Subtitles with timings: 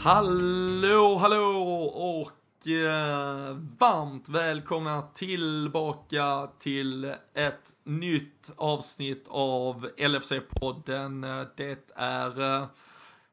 [0.00, 7.04] Hallå, hallå och eh, varmt välkomna tillbaka till
[7.34, 11.46] ett nytt avsnitt av LFC-podden.
[11.56, 12.66] Det är eh,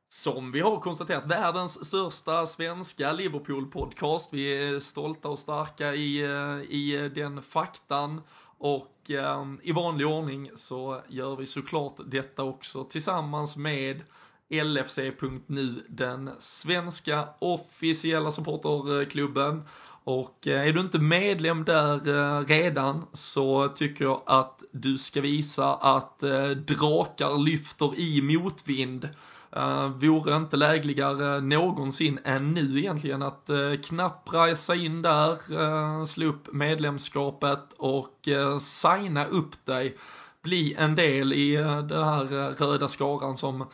[0.10, 4.30] som vi har konstaterat världens största svenska Liverpool-podcast.
[4.32, 8.22] Vi är stolta och starka i, eh, i den faktan.
[8.58, 14.02] Och eh, i vanlig ordning så gör vi såklart detta också tillsammans med
[14.50, 19.64] LFC.nu, den svenska officiella supporterklubben.
[20.04, 25.22] Och eh, är du inte medlem där eh, redan så tycker jag att du ska
[25.22, 29.10] visa att eh, drakar lyfter i motvind.
[29.58, 36.06] Uh, vore inte lägligare någonsin än nu egentligen att uh, knappra sig in där, uh,
[36.06, 39.98] slå upp medlemskapet och uh, signa upp dig.
[40.42, 43.66] Bli en del i uh, den här röda skaran som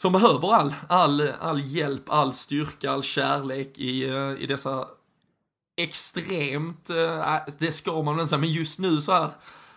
[0.00, 4.88] som behöver all, all, all hjälp, all styrka, all kärlek i, eh, i dessa
[5.76, 9.30] extremt, eh, äh, det ska man väl säga, men just nu så här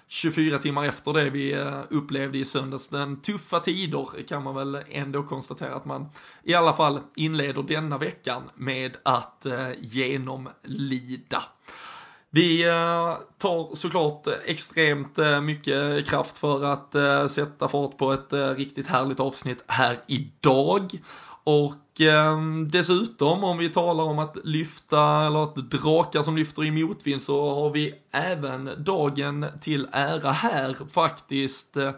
[0.07, 2.87] 24 timmar efter det vi eh, upplevde i söndags.
[2.87, 6.09] Den tuffa tider kan man väl ändå konstatera att man
[6.43, 9.45] i alla fall inleder denna veckan med att
[9.77, 11.43] genomlida.
[12.35, 16.95] Vi eh, tar såklart eh, extremt eh, mycket kraft för att
[17.31, 20.91] sätta fart på ett riktigt härligt avsnitt här idag.
[21.43, 26.71] Och eh, dessutom om vi talar om att lyfta, eller att drakar som lyfter i
[26.71, 31.91] motvind så har vi även dagen till ära här faktiskt eh,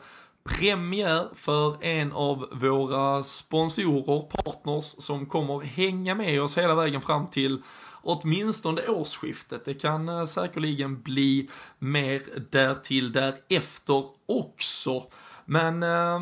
[0.49, 7.27] premiär för en av våra sponsorer, partners, som kommer hänga med oss hela vägen fram
[7.27, 7.61] till
[8.05, 9.65] åtminstone årsskiftet.
[9.65, 15.03] Det kan eh, säkerligen bli mer därtill därefter också.
[15.45, 16.19] Men eh,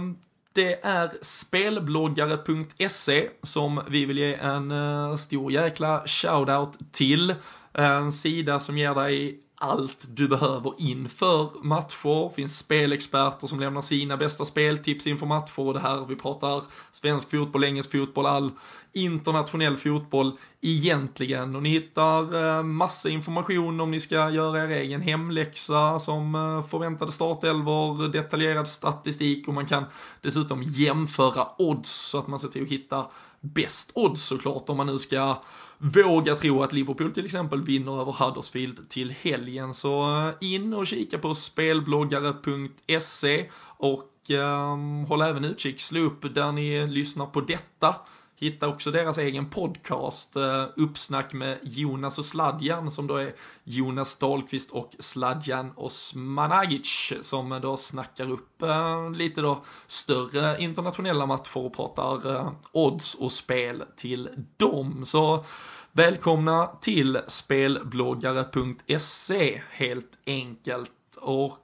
[0.54, 7.36] det är spelbloggare.se som vi vill ge en eh, stor jäkla shoutout till.
[7.74, 12.30] En sida som ger dig allt du behöver inför matcher.
[12.30, 16.64] Det finns spelexperter som lämnar sina bästa speltips inför matcher och det här vi pratar
[16.92, 18.52] svensk fotboll, engelsk fotboll, all
[18.94, 21.56] internationell fotboll egentligen.
[21.56, 26.70] Och ni hittar eh, massa information om ni ska göra er egen hemläxa som eh,
[26.70, 29.84] förväntade startelvor, detaljerad statistik och man kan
[30.22, 33.06] dessutom jämföra odds så att man ser till att hitta
[33.40, 35.42] bäst odds såklart om man nu ska
[35.84, 39.74] våga tro att Liverpool till exempel vinner över Huddersfield till helgen.
[39.74, 46.52] Så eh, in och kika på spelbloggare.se och um, håll även utkik, slå upp där
[46.52, 47.96] ni lyssnar på detta
[48.36, 53.34] Hitta också deras egen podcast, eh, Uppsnack med Jonas och Sladjan, som då är
[53.64, 61.58] Jonas Dahlqvist och Sladjan Osmanagic, som då snackar upp eh, lite då större internationella matcher
[61.58, 65.06] och pratar eh, odds och spel till dem.
[65.06, 65.46] Så
[65.92, 70.92] välkomna till spelbloggare.se helt enkelt.
[71.22, 71.60] Och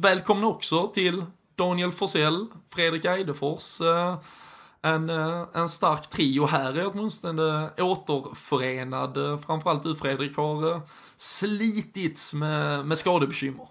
[0.00, 1.24] välkomna också till
[1.56, 4.18] Daniel Forsell, Fredrik Eidefors, eh,
[4.86, 9.16] Eh, en stark trio här är åtminstone återförenad.
[9.16, 10.80] Eh, framförallt du Fredrik har eh,
[11.16, 13.66] slitits med, med skadebekymmer.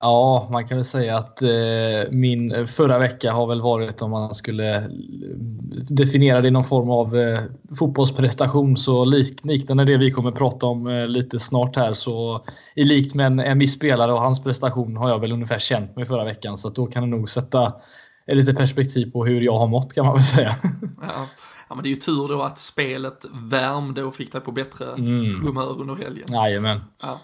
[0.00, 4.34] Ja, man kan väl säga att eh, min förra vecka har väl varit om man
[4.34, 4.90] skulle
[5.90, 7.40] definiera det i någon form av eh,
[7.78, 12.44] fotbollsprestation så lik, liknande det vi kommer prata om eh, lite snart här så
[12.74, 15.96] i likt med en, en viss spelare och hans prestation har jag väl ungefär känt
[15.96, 17.72] mig förra veckan så att då kan det nog sätta
[18.34, 20.56] lite perspektiv på hur jag har mått kan man väl säga.
[21.00, 21.26] Ja.
[21.68, 24.92] ja men det är ju tur då att spelet värmde och fick dig på bättre
[24.92, 25.40] mm.
[25.40, 26.26] humör under helgen.
[26.32, 26.80] Jajamän.
[27.02, 27.20] Ja.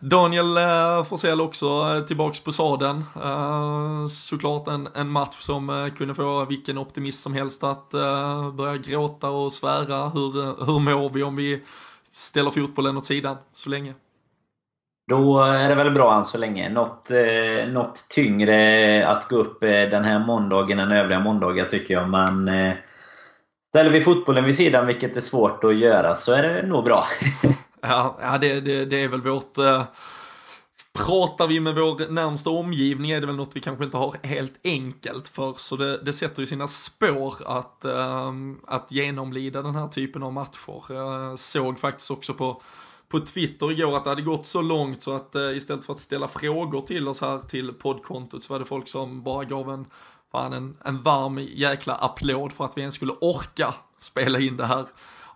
[0.00, 3.04] Daniel eh, Forsell också eh, tillbaks på saden.
[3.16, 7.90] Eh, såklart en, en match som kunde få vilken optimist som helst att
[8.52, 10.08] börja gråta och svära.
[10.08, 10.32] Hur,
[10.66, 11.62] hur mår vi om vi
[12.10, 13.94] ställer fotbollen åt sidan så länge?
[15.08, 16.68] Då är det väl bra än så länge.
[16.68, 21.94] Något, eh, något tyngre att gå upp eh, den här måndagen än övriga måndagar tycker
[21.94, 22.08] jag.
[22.08, 22.74] Men eh,
[23.68, 27.06] ställer vi fotbollen vid sidan, vilket är svårt att göra, så är det nog bra.
[27.80, 29.58] ja, ja det, det, det, är väl vårt...
[29.58, 29.82] Eh,
[30.92, 34.60] pratar vi med vår närmsta omgivning är det väl något vi kanske inte har helt
[34.64, 35.52] enkelt för.
[35.56, 38.32] Så det, det sätter ju sina spår att, eh,
[38.66, 40.92] att genomlida den här typen av matcher.
[40.94, 42.62] Jag såg faktiskt också på
[43.08, 45.98] på Twitter igår att det hade gått så långt så att eh, istället för att
[45.98, 49.86] ställa frågor till oss här till poddkontot så var det folk som bara gav en,
[50.32, 54.66] fan, en, en varm jäkla applåd för att vi ens skulle orka spela in det
[54.66, 54.86] här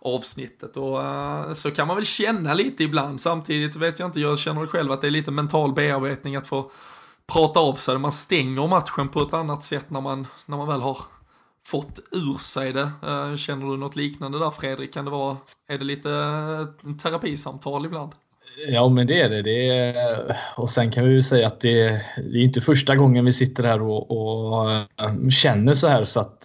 [0.01, 0.77] avsnittet.
[0.77, 3.21] Och uh, så kan man väl känna lite ibland.
[3.21, 6.49] Samtidigt vet jag inte, jag känner väl själv att det är lite mental bearbetning att
[6.49, 6.71] få
[7.27, 10.81] prata av sig, man stänger matchen på ett annat sätt när man, när man väl
[10.81, 10.99] har
[11.67, 12.91] fått ur sig det.
[13.03, 14.95] Eh, känner du något liknande där Fredrik?
[14.95, 15.37] Kan det vara,
[15.69, 18.13] är det lite eh, terapisamtal ibland?
[18.69, 19.43] Ja, men det är det.
[19.43, 23.25] det är, och sen kan vi ju säga att det, det är inte första gången
[23.25, 24.69] vi sitter här och, och,
[25.31, 26.05] känner så här.
[26.05, 26.41] Så att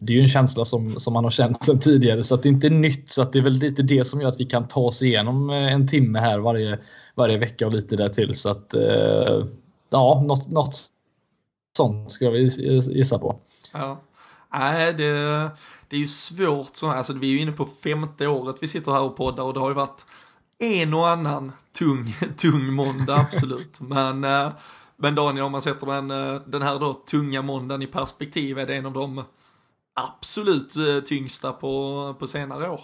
[0.00, 2.22] det är ju en känsla som, som man har känt sedan tidigare.
[2.22, 3.10] Så att det är inte nytt.
[3.10, 5.50] Så att det är väl lite det som gör att vi kan ta oss igenom
[5.50, 6.78] en timme här varje,
[7.14, 8.34] varje vecka och lite där till.
[8.34, 8.74] Så att
[9.90, 10.74] ja, något, något
[11.76, 12.48] sånt ska vi
[12.92, 13.40] gissa på.
[13.72, 14.00] Ja.
[14.52, 15.12] Nej, det,
[15.88, 16.76] det är ju svårt.
[16.76, 19.54] Så, alltså, vi är ju inne på femte året vi sitter här och poddar och
[19.54, 20.06] det har ju varit
[20.58, 23.80] en och annan tung, tung måndag, absolut.
[23.80, 24.52] men, eh,
[24.96, 28.66] men Daniel, om man sätter den, eh, den här då tunga måndagen i perspektiv, är
[28.66, 29.24] det en av de
[29.94, 32.80] absolut eh, tyngsta på, på senare år?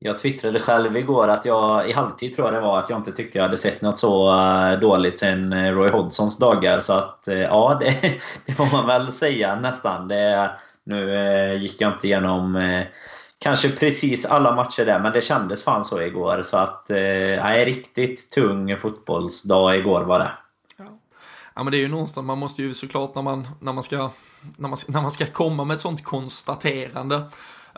[0.00, 3.12] Jag twittrade själv igår att jag, i halvtid tror jag det var, att jag inte
[3.12, 6.80] tyckte jag hade sett något så eh, dåligt sen eh, Roy Hodgsons dagar.
[6.80, 10.08] Så att eh, ja, det, det får man väl säga nästan.
[10.08, 10.50] Det,
[10.84, 12.62] nu gick jag inte igenom
[13.38, 16.42] kanske precis alla matcher där, men det kändes fan så igår.
[16.42, 20.30] Så att, nej, riktigt tung fotbollsdag igår var det.
[21.54, 21.64] Ja.
[21.64, 24.10] men det är ju någonstans, man måste ju såklart när man, när man, ska,
[24.56, 27.22] när man, när man ska komma med ett sånt konstaterande,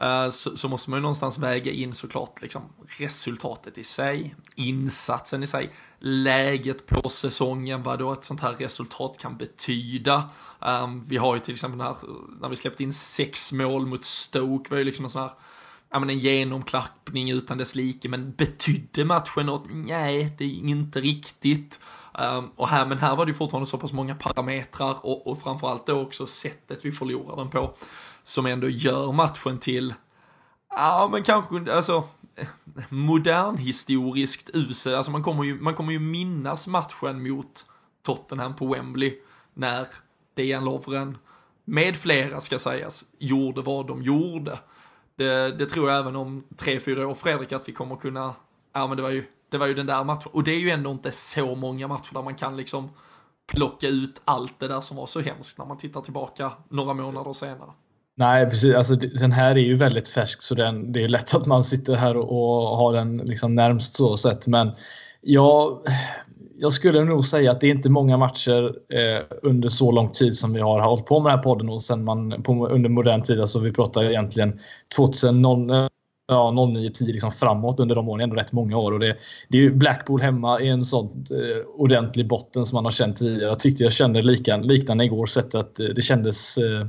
[0.00, 5.43] Eh, så, så, måste man ju någonstans väga in såklart liksom resultatet i sig, insatsen
[5.43, 10.29] i sig, läget på säsongen, vad då ett sånt här resultat kan betyda.
[10.61, 11.97] Um, vi har ju till exempel när,
[12.41, 15.32] när vi släppte in sex mål mot Stoke, var ju liksom en sån här
[15.91, 19.64] ja, men en genomklappning utan dess like, men betydde matchen något?
[19.70, 21.81] Nej, det är inte riktigt.
[22.19, 25.43] Um, och här, men här var det ju fortfarande så pass många parametrar och, och
[25.43, 27.75] framförallt då också sättet vi förlorar den på,
[28.23, 29.95] som ändå gör matchen till,
[30.71, 32.05] ja men kanske, alltså,
[32.89, 34.95] modernhistoriskt usel.
[34.95, 37.67] Alltså man kommer, ju, man kommer ju minnas matchen mot
[38.03, 39.19] Tottenham på Wembley
[39.55, 39.87] när
[40.35, 41.19] Dejan Lovren
[41.65, 44.59] med flera ska sägas, gjorde vad de gjorde.
[45.17, 48.35] Det, det tror jag även om tre, fyra år Fredrik att vi kommer kunna,
[48.73, 50.31] ja men det var ju, det var ju den där matchen.
[50.33, 52.91] Och det är ju ändå inte så många matcher där man kan liksom
[53.47, 57.33] plocka ut allt det där som var så hemskt när man tittar tillbaka några månader
[57.33, 57.71] senare.
[58.21, 58.75] Nej, precis.
[58.75, 61.95] Alltså, den här är ju väldigt färsk så den, det är lätt att man sitter
[61.95, 64.47] här och, och har den liksom närmst så sett.
[64.47, 64.73] Men
[65.21, 65.79] jag,
[66.59, 70.37] jag skulle nog säga att det är inte många matcher eh, under så lång tid
[70.37, 73.23] som vi har hållit på med den här podden och sen man på, under modern
[73.23, 74.61] tid, alltså vi pratar egentligen
[74.97, 75.43] 2000,
[76.31, 78.93] ja, 09, 10 liksom framåt under de åren, ändå rätt många år.
[78.93, 79.17] Och det,
[79.49, 83.17] det är ju Blackpool hemma i en sån eh, ordentlig botten som man har känt
[83.17, 83.49] tidigare.
[83.49, 86.87] Jag tyckte jag kände lika, liknande igår, sett att eh, det kändes eh,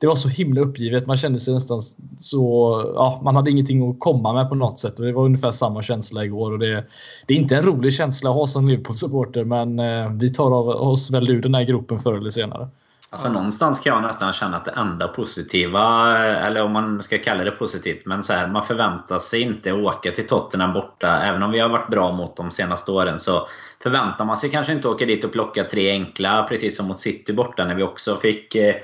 [0.00, 1.06] det var så himla uppgivet.
[1.06, 1.82] Man kände sig nästan
[2.20, 2.74] så...
[2.94, 4.98] Ja, man hade ingenting att komma med på något sätt.
[4.98, 6.52] Och det var ungefär samma känsla igår.
[6.52, 6.84] Och det,
[7.26, 10.68] det är inte en rolig känsla att ha som Liverpool-supporter men eh, vi tar av
[10.68, 12.68] oss väl ur den här gruppen förr eller senare.
[13.12, 17.44] Alltså någonstans kan jag nästan känna att det enda positiva, eller om man ska kalla
[17.44, 21.22] det positivt, men så här, man förväntar sig inte åka till Tottenham borta.
[21.22, 23.48] Även om vi har varit bra mot de senaste åren så
[23.82, 27.32] förväntar man sig kanske inte åka dit och plocka tre enkla, precis som mot City
[27.32, 28.74] borta när vi också fick eh,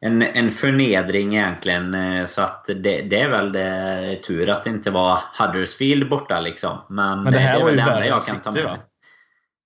[0.00, 1.94] en, en förnedring egentligen.
[1.94, 6.40] Eh, så att det, det är väl det, tur att det inte var Huddersfield borta
[6.40, 6.78] liksom.
[6.88, 8.76] Men, men det här det var ju värre än City va?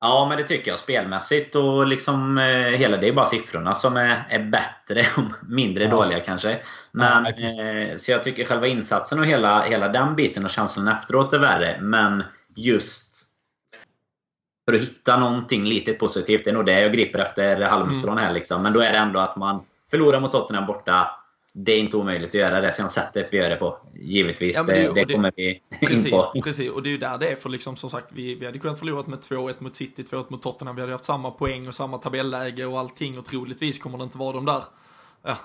[0.01, 0.79] Ja, men det tycker jag.
[0.79, 5.85] Spelmässigt och liksom eh, hela det är bara siffrorna som är, är bättre och mindre
[5.85, 5.91] ja.
[5.91, 6.61] dåliga kanske.
[6.93, 10.89] Men, ja, eh, så jag tycker själva insatsen och hela, hela den biten och känslan
[10.89, 11.79] efteråt är värre.
[11.81, 13.27] Men just
[14.69, 18.33] för att hitta någonting lite positivt, det är nog det jag griper efter halmstrån här.
[18.33, 18.63] Liksom.
[18.63, 21.20] Men då är det ändå att man Förlora mot Tottenham borta.
[21.53, 22.73] Det är inte omöjligt att göra det.
[22.73, 23.79] Sen sättet vi gör det på.
[23.95, 24.57] Givetvis.
[24.57, 26.43] Ja, det, det, det, kommer vi precis, in på.
[26.43, 27.37] Precis, och det är ju där det är.
[27.37, 30.43] För liksom, som sagt, vi, vi hade kunnat förlora med 2-1 mot City, 2-1 mot
[30.43, 30.77] Tottenham.
[30.77, 33.19] Vi hade haft samma poäng och samma tabelläge och allting.
[33.19, 34.65] Och troligtvis kommer det inte vara de där
[35.23, 35.37] ja,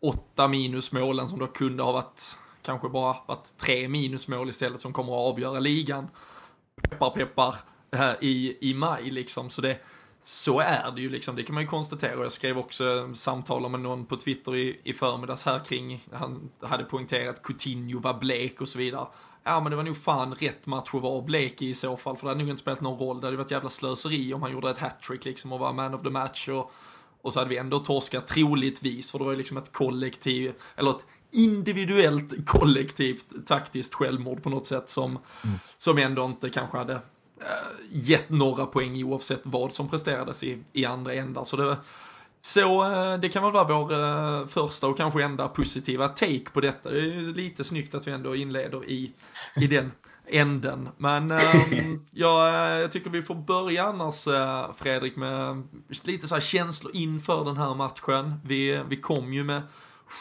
[0.00, 5.12] åtta minusmålen som då kunde ha varit kanske bara varit tre minusmål istället som kommer
[5.12, 6.08] att avgöra ligan.
[6.82, 7.54] Peppar peppar
[8.20, 9.50] i, i maj liksom.
[9.50, 9.78] Så det,
[10.22, 12.22] så är det ju liksom, det kan man ju konstatera.
[12.22, 16.84] Jag skrev också samtal med någon på Twitter i, i förmiddags här kring, han hade
[16.84, 19.06] poängterat Coutinho var blek och så vidare.
[19.44, 22.16] Ja men det var nog fan rätt match att vara blek i i så fall,
[22.16, 23.20] för det hade nog inte spelat någon roll.
[23.20, 26.02] Det hade varit jävla slöseri om han gjorde ett hattrick liksom och var man of
[26.02, 26.72] the match och,
[27.22, 30.90] och så hade vi ändå torskat troligtvis, för det var ju liksom ett kollektiv, eller
[30.90, 35.10] ett individuellt kollektivt taktiskt självmord på något sätt som,
[35.44, 35.58] mm.
[35.78, 37.00] som ändå inte kanske hade
[37.90, 41.44] gett några poäng oavsett vad som presterades i, i andra ändar.
[41.44, 41.76] Så det,
[42.40, 46.60] så eh, det kan väl vara vår eh, första och kanske enda positiva take på
[46.60, 46.90] detta.
[46.90, 49.12] Det är lite snyggt att vi ändå inleder i,
[49.56, 49.92] i den
[50.26, 50.88] änden.
[50.96, 55.62] Men ähm, ja, jag tycker vi får börja annars äh, Fredrik med
[56.02, 58.34] lite så här känslor inför den här matchen.
[58.44, 59.62] Vi, vi kom ju med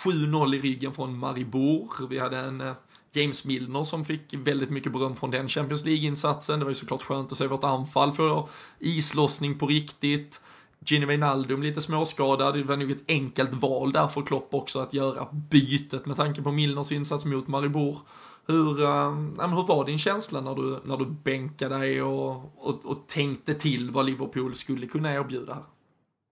[0.05, 2.07] 7-0 i ryggen från Maribor.
[2.09, 2.73] Vi hade en
[3.13, 6.59] James Milner som fick väldigt mycket beröm från den Champions League-insatsen.
[6.59, 8.49] Det var ju såklart skönt att se vårt anfall få
[8.79, 10.41] islossning på riktigt.
[10.85, 14.93] Gini Wijnaldum lite småskadad, det var nog ett enkelt val där för Klopp också att
[14.93, 17.97] göra bytet med tanke på Milners insats mot Maribor.
[18.45, 19.11] Hur, äh,
[19.49, 23.91] hur var din känsla när du, när du bänkade dig och, och, och tänkte till
[23.91, 25.63] vad Liverpool skulle kunna erbjuda här?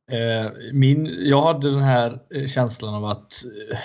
[0.10, 3.34] Eh, min, jag hade den här eh, känslan av att
[3.72, 3.78] eh,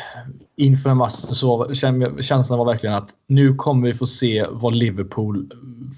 [0.56, 1.74] inför en match så
[2.20, 5.50] känslan var verkligen att nu kommer vi få se var Liverpool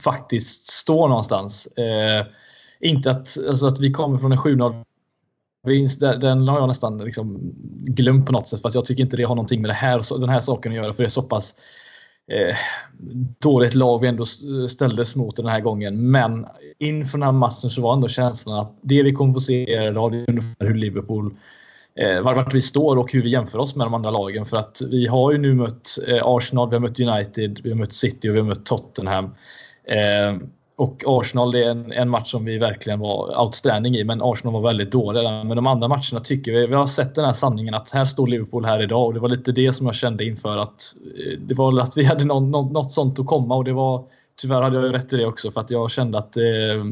[0.05, 1.67] faktiskt står någonstans.
[1.67, 2.27] Eh,
[2.81, 4.85] inte att, alltså att vi kommer från en 7-0
[5.67, 7.55] vinst, den har jag nästan liksom
[7.85, 10.21] glömt på något sätt för att jag tycker inte det har någonting med det här,
[10.21, 11.55] den här saken att göra för det är så pass
[12.33, 12.57] eh,
[13.39, 14.25] dåligt lag vi ändå
[14.69, 16.11] ställdes mot den här gången.
[16.11, 16.47] Men
[16.79, 20.15] inför den här matchen så var ändå känslan att det vi kommer få se idag
[20.15, 21.35] är ungefär hur Liverpool
[21.95, 24.47] eh, vart vi står och hur vi jämför oss med de andra lagen.
[24.47, 27.77] För att vi har ju nu mött eh, Arsenal, vi har mött United, vi har
[27.77, 29.25] mött City och vi har mött Tottenham.
[29.85, 34.23] Eh, och Arsenal det är en, en, match som vi verkligen var outstanding i, men
[34.23, 35.45] Arsenal var väldigt dåliga.
[35.45, 38.27] Men de andra matcherna tycker vi, vi har sett den här sanningen att här står
[38.27, 41.55] Liverpool här idag och det var lite det som jag kände inför att eh, det
[41.55, 44.05] var att vi hade någon, något, något sånt att komma och det var
[44.39, 46.43] Tyvärr hade jag rätt i det också för att jag kände att eh,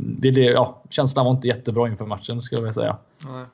[0.03, 2.97] det, det, ja, känslan var inte jättebra inför matchen skulle jag vilja säga.
[3.19, 3.47] Nej.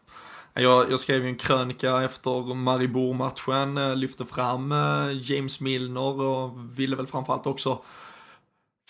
[0.54, 6.50] Jag, jag, skrev ju en krönika efter Maribor-matchen, eh, lyfte fram eh, James Milner och
[6.78, 7.78] ville väl framförallt också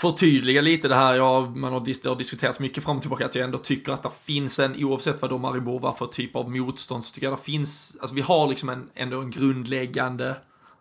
[0.00, 3.35] förtydliga lite det här, ja, man har, det har diskuterats mycket fram och tillbaka, att
[3.35, 6.50] jag ändå tycker att det finns en, oavsett vad då Maribor var för typ av
[6.50, 10.37] motstånd, så tycker jag det finns, alltså vi har liksom en, ändå en grundläggande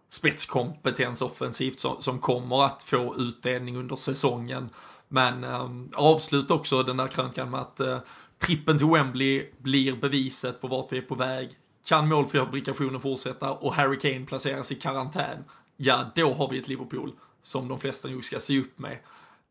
[0.09, 4.69] spetskompetens offensivt som, som kommer att få utdelning under säsongen.
[5.07, 7.97] Men eh, avsluta också den där krönkan med att eh,
[8.37, 11.49] trippen till Wembley blir beviset på vart vi är på väg.
[11.87, 15.43] Kan målfabrikationen fortsätta och Harry Kane placeras i karantän,
[15.77, 17.11] ja då har vi ett Liverpool
[17.49, 18.97] som de flesta nog ska se upp med.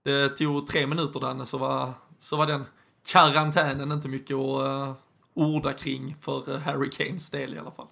[0.05, 2.64] Det tog tre minuter Danne så var, så var den
[3.12, 4.93] karantänen inte mycket att uh,
[5.35, 7.87] orda kring för eh, Harry Kanes del i alla fall.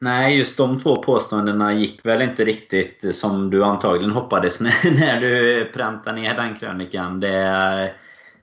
[0.00, 5.00] Nej, just de två påståendena gick väl inte riktigt eh, som du antagligen hoppades när,
[5.00, 7.20] när du präntade ner den krönikan.
[7.20, 7.94] Det,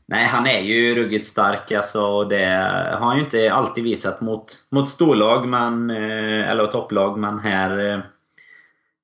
[0.05, 2.01] nej, han är ju ruggigt stark alltså.
[2.01, 2.45] och Det
[2.99, 8.05] har han ju inte alltid visat mot, mot storlag, men, eller topplag, men här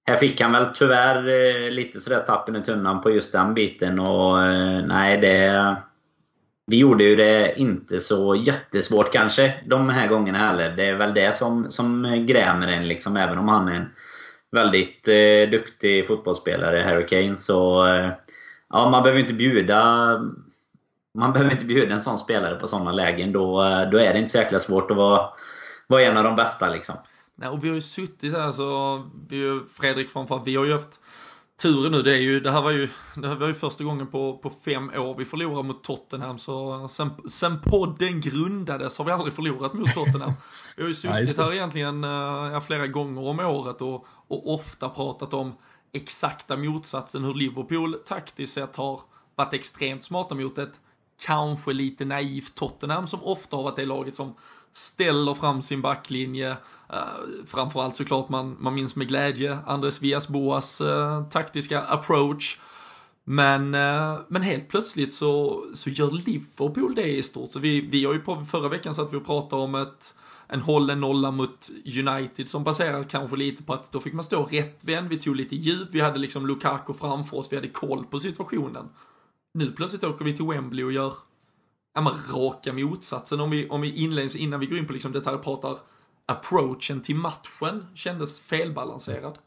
[0.07, 3.99] här fick han väl tyvärr eh, lite sådär tappen i tunnan på just den biten
[3.99, 5.75] och eh, nej det...
[6.67, 10.73] Vi gjorde ju det inte så jättesvårt kanske de här gångerna heller.
[10.77, 13.17] Det är väl det som, som grämer en liksom.
[13.17, 13.89] Även om han är en
[14.51, 17.37] väldigt eh, duktig fotbollsspelare, Harry Kane.
[17.37, 18.11] Så eh,
[18.69, 19.81] ja, man behöver inte bjuda
[21.13, 23.31] man behöver inte bjuda en sån spelare på sådana lägen.
[23.31, 25.29] Då, eh, då är det inte så jäkla svårt att vara,
[25.87, 26.69] vara en av de bästa.
[26.69, 26.95] Liksom.
[27.35, 30.99] Nej, och vi har ju suttit här så, vi, Fredrik framförallt, vi har ju haft
[31.61, 34.07] turen nu, det är ju, det här var ju, det här var ju första gången
[34.07, 39.11] på, på fem år vi förlorade mot Tottenham, så sen, sen podden grundades har vi
[39.11, 40.33] aldrig förlorat mot Tottenham.
[40.77, 45.33] Vi har ju suttit här egentligen ja, flera gånger om året och, och ofta pratat
[45.33, 45.53] om
[45.91, 49.01] exakta motsatsen, hur Liverpool taktiskt sett har
[49.35, 50.79] varit extremt smarta mot ett
[51.25, 54.35] kanske lite naivt Tottenham som ofta har varit det laget som
[54.73, 56.51] ställer fram sin backlinje.
[56.93, 62.59] Uh, framförallt såklart man, man minns med glädje Andres Villas-Boas uh, eh, taktiska approach.
[63.23, 67.51] Men, uh, men helt plötsligt så, så gör Liverpool det i stort.
[67.51, 70.15] Så vi, vi har ju på förra veckan satt vi och pratade om ett,
[70.47, 74.43] en hållen nolla mot United som baserar kanske lite på att då fick man stå
[74.43, 78.19] rättvänd, vi tog lite djup, vi hade liksom Lukaku framför oss, vi hade koll på
[78.19, 78.89] situationen.
[79.53, 81.13] Nu plötsligt åker vi till Wembley och gör
[81.95, 83.39] ja, men raka motsatsen.
[83.39, 85.77] Om vi, om vi inleds, innan vi går in på liksom detaljer, pratar
[86.25, 89.37] approachen till matchen kändes felbalanserad.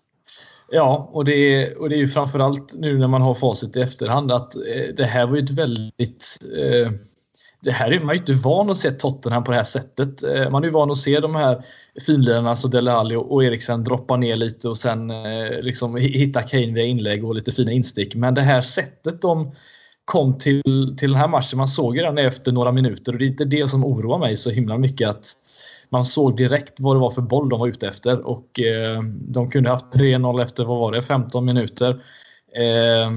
[0.71, 3.81] Ja, och det, är, och det är ju framförallt nu när man har facit i
[3.81, 6.93] efterhand att eh, det här var ju ett väldigt eh,
[7.65, 10.23] det här är man ju inte van att se Tottenham på det här sättet.
[10.23, 11.65] Eh, man är ju van att se de här
[12.07, 16.73] finlirarna, alltså Dele Alli och Eriksen droppa ner lite och sen eh, liksom hitta Kane
[16.73, 18.15] via inlägg och lite fina instick.
[18.15, 19.55] Men det här sättet de
[20.05, 21.57] kom till, till den här matchen.
[21.57, 24.37] Man såg ju den efter några minuter och det är inte det som oroar mig
[24.37, 25.27] så himla mycket att
[25.89, 29.51] man såg direkt vad det var för boll de var ute efter och eh, de
[29.51, 32.05] kunde haft 3-0 efter, vad var det, 15 minuter.
[32.57, 33.11] Eh,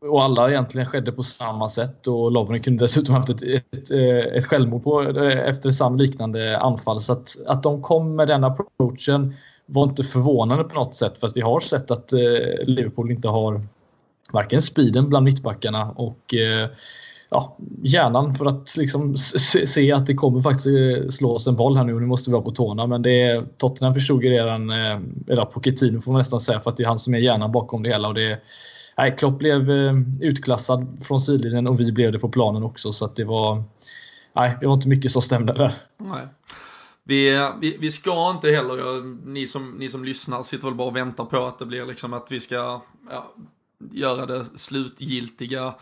[0.00, 4.36] och alla egentligen skedde på samma sätt och Lovren kunde dessutom haft ett, ett, eh,
[4.36, 7.00] ett självmord på, eh, efter samma liknande anfall.
[7.00, 9.34] Så att, att de kom med den approachen
[9.66, 12.18] var inte förvånande på något sätt för att vi har sett att eh,
[12.66, 13.66] Liverpool inte har
[14.32, 16.68] varken speeden bland mittbackarna och eh,
[17.30, 21.76] ja, hjärnan för att liksom se, se, att det kommer faktiskt eh, slås en boll
[21.76, 22.86] här nu och nu måste vi vara på tårna.
[22.86, 26.70] Men det är, Tottenham förstod ju redan, eh, eller Pochettino får man nästan säga, för
[26.70, 28.08] att det är han som är hjärnan bakom det hela.
[28.08, 28.40] Och det,
[28.98, 32.92] nej, Klopp blev eh, utklassad från sidlinjen och vi blev det på planen också.
[32.92, 33.62] Så att det var,
[34.36, 35.72] nej, det var inte mycket som stämde där.
[35.96, 36.26] Nej.
[37.04, 40.88] Vi, vi, vi, ska inte heller, eh, ni som, ni som lyssnar sitter väl bara
[40.88, 42.80] och väntar på att det blir liksom att vi ska
[43.10, 43.34] ja,
[43.92, 45.74] göra det slutgiltiga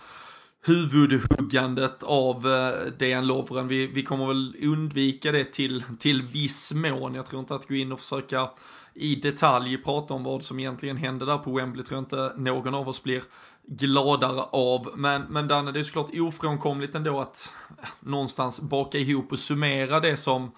[0.67, 3.69] huvudhuggandet av eh, DN Lovren.
[3.69, 7.15] Vi, vi kommer väl undvika det till, till viss mån.
[7.15, 8.51] Jag tror inte att gå in och försöka
[8.95, 12.75] i detalj prata om vad som egentligen hände där på Wembley tror jag inte någon
[12.75, 13.23] av oss blir
[13.67, 14.89] gladare av.
[14.97, 20.01] Men, men Danne, det är såklart ofrånkomligt ändå att eh, någonstans baka ihop och summera
[20.01, 20.53] det som,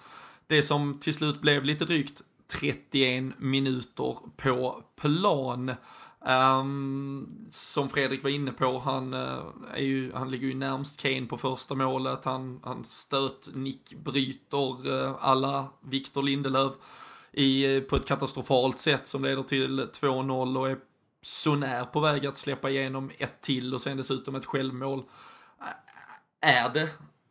[0.47, 2.21] det som till slut blev lite drygt
[2.59, 5.71] 31 minuter på plan.
[6.29, 9.43] Um, som Fredrik var inne på, han, uh,
[9.73, 12.25] är ju, han ligger ju närmst Kane på första målet.
[12.25, 16.73] Han, han stöt nick bryter uh, alla Victor Lindelöf
[17.31, 20.77] i, uh, på ett katastrofalt sätt som leder till 2-0 och är
[21.21, 25.03] så när på väg att släppa igenom ett till och sen dessutom ett självmål.
[26.41, 26.89] Är det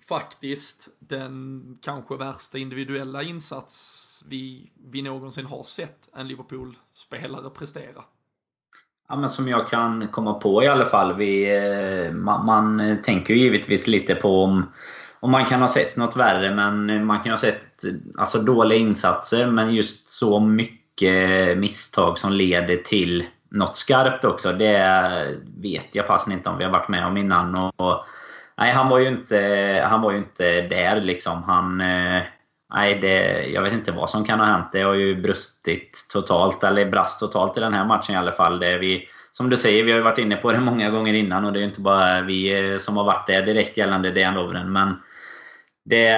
[0.08, 8.04] faktiskt den kanske värsta individuella insats vi, vi någonsin har sett en Liverpool-spelare prestera?
[9.08, 11.14] Ja, men som jag kan komma på i alla fall.
[11.14, 14.72] Vi, eh, man, man tänker ju givetvis lite på om,
[15.20, 16.54] om man kan ha sett något värre.
[16.54, 17.84] Men man kan ha sett
[18.18, 19.46] alltså, dåliga insatser.
[19.46, 24.52] Men just så mycket misstag som leder till något skarpt också.
[24.52, 27.54] Det vet jag fast inte om vi har varit med om innan.
[27.54, 28.04] Och, och,
[28.58, 31.42] nej, han var ju inte, han var ju inte där liksom.
[31.42, 32.22] Han, eh,
[32.74, 34.72] Nej, det, jag vet inte vad som kan ha hänt.
[34.72, 38.60] Det har ju brustit totalt, eller brast totalt i den här matchen i alla fall.
[38.60, 41.44] Det vi, som du säger, vi har ju varit inne på det många gånger innan
[41.44, 44.72] och det är inte bara vi eh, som har varit där direkt gällande Dejan Lovren.
[44.72, 44.96] Men
[45.84, 46.08] det,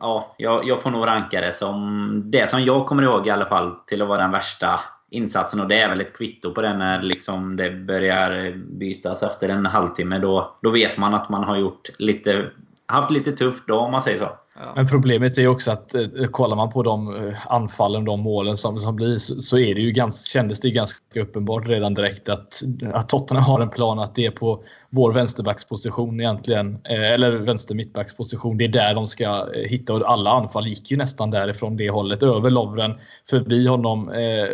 [0.00, 3.46] ja, jag, jag får nog ranka det som det som jag kommer ihåg i alla
[3.46, 5.60] fall till att vara den värsta insatsen.
[5.60, 9.66] Och det är väl ett kvitto på det när liksom det börjar bytas efter en
[9.66, 10.18] halvtimme.
[10.18, 12.50] Då, då vet man att man har gjort lite,
[12.86, 14.36] haft lite tufft då om man säger så.
[14.54, 14.72] Ja.
[14.76, 18.78] Men problemet är också att eh, kollar man på de eh, anfallen, de målen som,
[18.78, 22.62] som blir så, så är det ju ganska, kändes det ganska uppenbart redan direkt att,
[22.92, 27.74] att Tottenham har en plan att det är på vår vänsterbacksposition egentligen, eh, eller vänster
[27.74, 28.58] mittbacksposition.
[28.58, 31.90] Det är där de ska eh, hitta och alla anfall gick ju nästan därifrån det
[31.90, 32.22] hållet.
[32.22, 32.94] Över Lovren,
[33.30, 34.48] förbi honom, eh,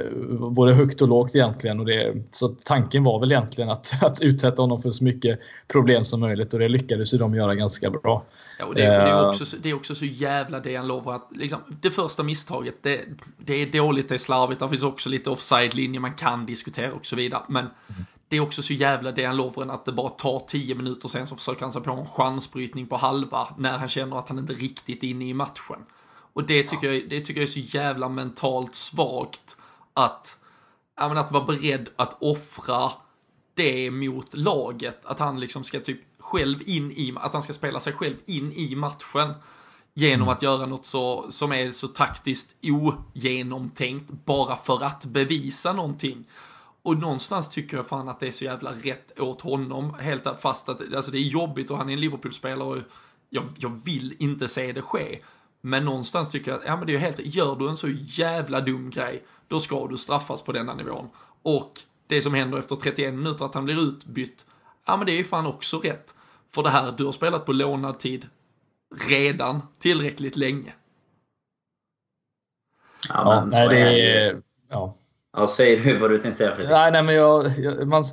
[0.50, 1.80] både högt och lågt egentligen.
[1.80, 5.38] Och det, så tanken var väl egentligen att, att utsätta honom för så mycket
[5.72, 8.24] problem som möjligt och det lyckades ju de göra ganska bra.
[8.58, 11.14] Ja, och det, och det, är, också, det är också så jävla det han lovar
[11.14, 13.04] att liksom, det första misstaget, det,
[13.38, 17.06] det är dåligt, det är slarvigt, det finns också lite offside-linje man kan diskutera och
[17.06, 17.42] så vidare.
[17.48, 21.08] Men mm det är också så jävla Dejan Lovren att det bara tar 10 minuter
[21.08, 24.38] sen så försöker han sig på en chansbrytning på halva när han känner att han
[24.38, 25.86] inte riktigt är inne i matchen.
[26.32, 26.92] Och det tycker, ja.
[26.92, 29.56] jag, det tycker jag är så jävla mentalt svagt
[29.94, 30.38] att,
[30.96, 32.92] ja, men att vara beredd att offra
[33.54, 35.04] det mot laget.
[35.04, 38.52] Att han liksom ska typ själv in i, att han ska spela sig själv in
[38.52, 39.34] i matchen.
[39.98, 40.28] Genom mm.
[40.28, 46.24] att göra något så, som är så taktiskt ogenomtänkt bara för att bevisa någonting.
[46.82, 49.94] Och någonstans tycker jag fan att det är så jävla rätt åt honom.
[50.00, 52.78] Helt fast att alltså det är jobbigt och han är en Liverpool-spelare och
[53.30, 55.18] jag, jag vill inte se det ske.
[55.60, 58.60] Men någonstans tycker jag att, ja men det är helt, gör du en så jävla
[58.60, 61.08] dum grej, då ska du straffas på denna nivån.
[61.42, 61.72] Och
[62.06, 64.46] det som händer efter 31 minuter, att han blir utbytt,
[64.84, 66.14] ja men det är ju fan också rätt.
[66.54, 68.26] För det här, du har spelat på lånad tid
[69.08, 70.72] redan tillräckligt länge.
[73.08, 74.36] Ja, men, ja nej, det är...
[74.70, 74.96] Ja.
[75.32, 76.70] Ja, säg du vad du tänkte säga Fredrik.
[76.70, 77.44] Nej, nej, men jag...
[77.58, 78.04] jag man,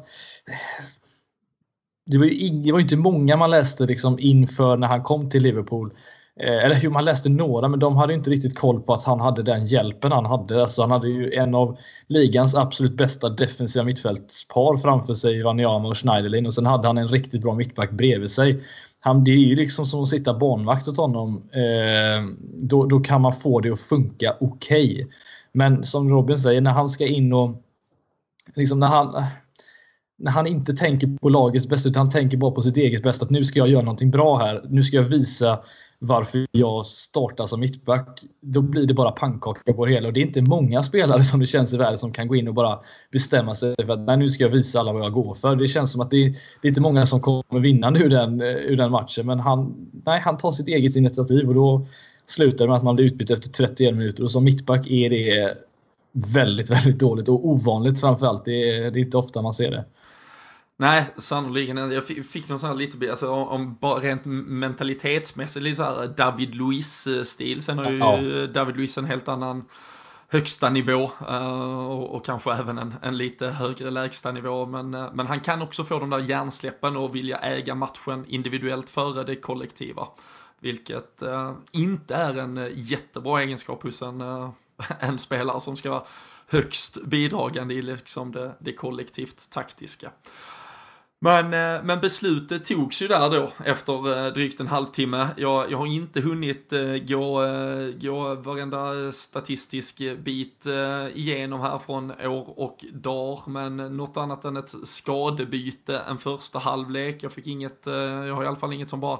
[2.05, 5.43] det var, ju, det var inte många man läste liksom inför när han kom till
[5.43, 5.93] Liverpool.
[6.39, 9.19] Eh, eller hur man läste några, men de hade inte riktigt koll på att han
[9.19, 10.61] hade den hjälpen han hade.
[10.61, 15.97] Alltså, han hade ju en av ligans absolut bästa defensiva mittfältspar framför sig, Wanyama och
[15.97, 16.45] Schneiderlin.
[16.45, 18.63] Och sen hade han en riktigt bra mittback bredvid sig.
[19.05, 21.49] Han, det är ju liksom som att sitta barnvakt åt honom.
[21.51, 24.93] Eh, då, då kan man få det att funka okej.
[24.93, 25.07] Okay.
[25.51, 27.61] Men som Robin säger, när han ska in och
[28.55, 29.23] liksom när han
[30.17, 33.25] när han inte tänker på lagets bästa utan han tänker bara på sitt eget bästa.
[33.25, 34.65] Att nu ska jag göra någonting bra här.
[34.69, 35.59] Nu ska jag visa
[36.05, 38.19] varför jag startar som mittback.
[38.41, 40.07] Då blir det bara pannkaka på det hela.
[40.07, 42.47] Och det är inte många spelare som det känns i världen som kan gå in
[42.47, 42.79] och bara
[43.11, 45.55] bestämma sig för att nu ska jag visa alla vad jag går för.
[45.55, 46.29] Det känns som att det är,
[46.61, 49.25] det är inte många som kommer vinna nu den, eh, ur den matchen.
[49.25, 51.85] Men han, nej, han tar sitt eget initiativ och då
[52.25, 54.23] slutar det med att man blir utbytt efter 31 minuter.
[54.23, 55.53] Och som mittback är det
[56.11, 58.45] väldigt, väldigt dåligt och ovanligt framförallt.
[58.45, 59.85] Det är, det är inte ofta man ser det.
[60.77, 65.83] Nej, sannoliken Jag fick någon sån här lite, alltså om bara rent mentalitetsmässigt, lite så
[65.83, 67.63] här David Luiz-stil.
[67.63, 68.47] Sen har ju ja.
[68.47, 69.65] David Luiz en helt annan
[70.27, 74.65] högsta nivå uh, och, och, kanske även en, en, lite högre lägsta nivå.
[74.65, 78.89] Men, uh, men han kan också få de där hjärnsläppen och vilja äga matchen individuellt
[78.89, 80.07] före det kollektiva.
[80.59, 81.23] Vilket
[81.71, 84.21] inte är en jättebra egenskap hos en,
[84.99, 86.03] en spelare som ska vara
[86.47, 90.11] högst bidragande i liksom det, det kollektivt taktiska.
[91.25, 95.27] Men, eh, men beslutet togs ju där då efter eh, drygt en halvtimme.
[95.37, 97.41] Jag, jag har inte hunnit eh, gå,
[98.01, 100.67] gå varenda statistisk bit
[101.13, 107.23] igenom här från år och dag, men något annat än ett skadebyte en första halvlek.
[107.23, 109.19] Jag fick inget, jag har i alla fall inget som bara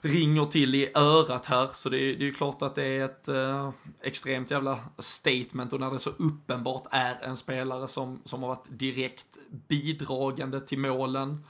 [0.00, 1.66] ringer till i örat här.
[1.66, 3.70] Så det, det är ju klart att det är ett eh,
[4.02, 8.66] extremt jävla statement och när det så uppenbart är en spelare som, som har varit
[8.68, 11.44] direkt bidragande till målen.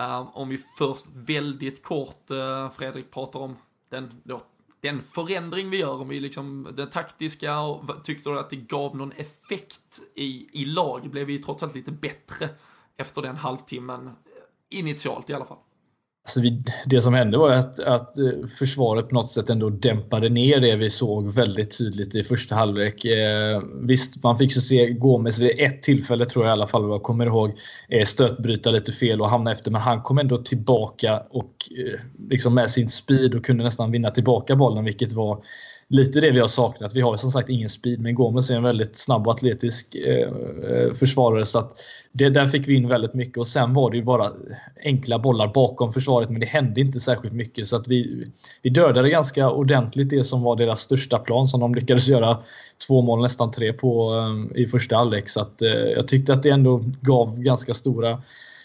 [0.00, 3.56] Uh, om vi först väldigt kort, uh, Fredrik, pratar om
[3.88, 4.40] den, då,
[4.80, 8.96] den förändring vi gör, om vi liksom, den taktiska, och tyckte du att det gav
[8.96, 11.10] någon effekt i, i lag?
[11.10, 12.48] Blev vi trots allt lite bättre
[12.96, 15.58] efter den halvtimmen, eh, initialt i alla fall?
[16.26, 20.28] Alltså vi, det som hände var att, att eh, försvaret på något sätt ändå dämpade
[20.28, 23.04] ner det vi såg väldigt tydligt i första halvlek.
[23.04, 26.82] Eh, visst, man fick ju se Gomes vid ett tillfälle, tror jag i alla fall,
[26.82, 27.52] vad jag kommer ihåg,
[27.88, 29.70] eh, stötbryta lite fel och hamna efter.
[29.70, 34.10] Men han kom ändå tillbaka och eh, liksom med sin speed och kunde nästan vinna
[34.10, 35.44] tillbaka bollen, vilket var
[35.88, 36.96] lite det vi har saknat.
[36.96, 40.28] Vi har som sagt ingen speed, men Gomes är en väldigt snabb och atletisk eh,
[40.70, 41.44] eh, försvarare.
[41.44, 41.72] Så att
[42.12, 44.30] det, där fick vi in väldigt mycket och sen var det ju bara
[44.84, 47.66] enkla bollar bakom försvaret, men det hände inte särskilt mycket.
[47.66, 48.26] Så att vi,
[48.62, 52.38] vi dödade ganska ordentligt det som var deras största plan som de lyckades göra
[52.88, 54.14] två mål, nästan tre på
[54.54, 55.28] eh, i första halvlek.
[55.28, 58.22] Så att eh, jag tyckte att det ändå gav ganska stora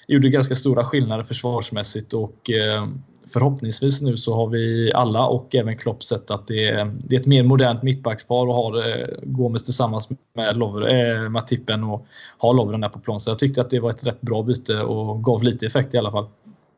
[0.10, 2.88] gjorde ganska stora skillnader försvarsmässigt och eh,
[3.34, 7.20] förhoppningsvis nu så har vi alla och även Klopp sett att det är, det är
[7.20, 12.54] ett mer modernt mittbackspar och har eh, Gomes tillsammans med Lovre, äh, Matippen och har
[12.54, 13.20] Lovren där på plan.
[13.20, 15.98] Så jag tyckte att det var ett rätt bra byte och gav lite effekt i
[15.98, 16.28] alla fall.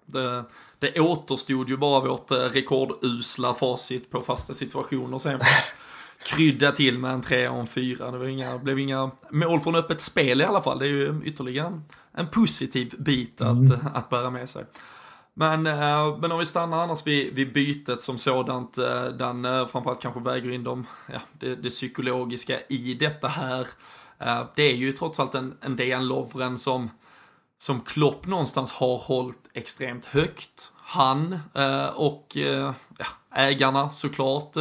[0.05, 0.43] Det,
[0.79, 5.39] det återstod ju bara vårt rekordusla facit på fasta situationer sen
[6.35, 8.11] krydda till med en trea och en fyra.
[8.11, 10.79] Det var inga, blev inga mål från öppet spel i alla fall.
[10.79, 11.81] Det är ju ytterligare
[12.13, 13.79] en positiv bit att, mm.
[13.93, 14.65] att bära med sig.
[15.33, 19.67] Men, eh, men om vi stannar annars vid, vid bytet som sådant, eh, den eh,
[19.67, 23.67] framförallt kanske väger in de, ja, det, det psykologiska i detta här.
[24.55, 26.89] Det är ju trots allt en, en Dejan Lovren som,
[27.57, 30.71] som Klopp någonstans har hållit extremt högt.
[30.77, 31.39] Han
[31.95, 32.37] och
[32.97, 34.53] ja, ägarna såklart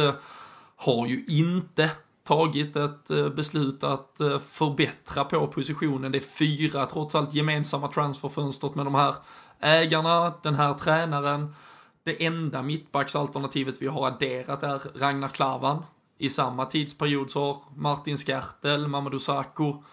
[0.75, 1.89] har ju inte
[2.23, 6.11] tagit ett eh, beslut att eh, förbättra på positionen.
[6.11, 9.15] Det är fyra trots allt gemensamma transferfönstret med de här
[9.59, 11.55] ägarna, den här tränaren.
[12.03, 15.85] Det enda mittbacksalternativet vi har adderat är Ragnar Klavan.
[16.17, 19.83] I samma tidsperiod så har Martin Skertel, Mamadou Sakho,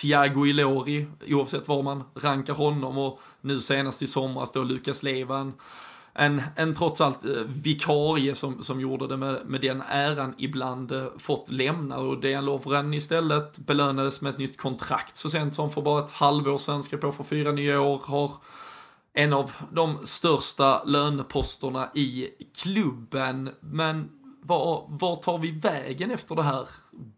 [0.00, 5.52] Thiago Ilori, oavsett var man rankar honom och nu senast i somras då Lukas Levan
[6.20, 10.92] en, en trots allt eh, vikarie som, som gjorde det med, med den äran ibland
[10.92, 15.70] eh, fått lämna och Dejan Lovren istället belönades med ett nytt kontrakt så sent som
[15.70, 18.32] för bara ett halvår sedan, skrev på för fyra nya år, har
[19.12, 22.28] en av de största löneposterna i
[22.62, 23.50] klubben.
[23.60, 24.10] Men
[24.42, 26.68] var, var tar vi vägen efter det här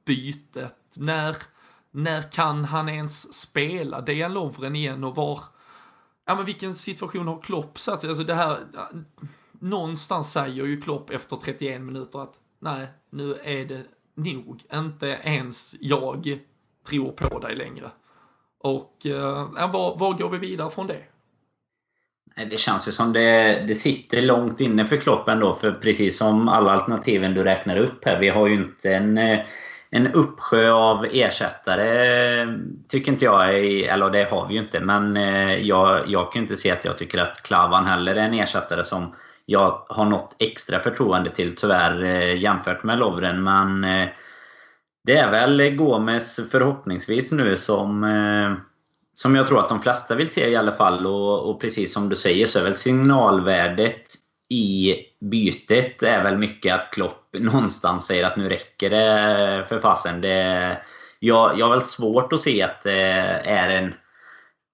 [0.05, 0.97] bytet?
[0.97, 1.37] När,
[1.91, 5.41] när kan han ens spela Dejan Lovren igen och var
[6.27, 8.11] ja men vilken situation har Klopp satt sig?
[8.11, 8.59] Alltså det här,
[9.53, 14.63] någonstans säger ju Klopp efter 31 minuter att nej, nu är det nog.
[14.75, 16.39] Inte ens jag
[16.89, 17.91] tror på dig längre.
[18.59, 21.03] Och eh, var, var går vi vidare från det?
[22.51, 25.55] Det känns ju som det, det sitter långt inne för Klopp ändå.
[25.55, 28.21] För precis som alla alternativen du räknar upp här.
[28.21, 29.41] Vi har ju inte en eh,
[29.95, 32.47] en uppsjö av ersättare
[32.89, 36.43] tycker inte jag är, eller det har vi ju inte, men eh, jag, jag kan
[36.43, 39.15] inte se att jag tycker att Klavan heller är en ersättare som
[39.47, 43.43] jag har något extra förtroende till tyvärr eh, jämfört med Lovren.
[43.43, 44.09] Men eh,
[45.05, 48.05] det är väl Gomes förhoppningsvis nu som
[49.15, 51.07] som jag tror att de flesta vill se i alla fall.
[51.07, 54.07] Och, och precis som du säger så är väl signalvärdet
[54.49, 54.95] i
[55.31, 60.21] bytet är väl mycket att Klopp någonstans säger att nu räcker det för fasen.
[60.21, 60.79] Det,
[61.19, 63.01] jag, jag har väl svårt att se att det
[63.45, 63.95] är en,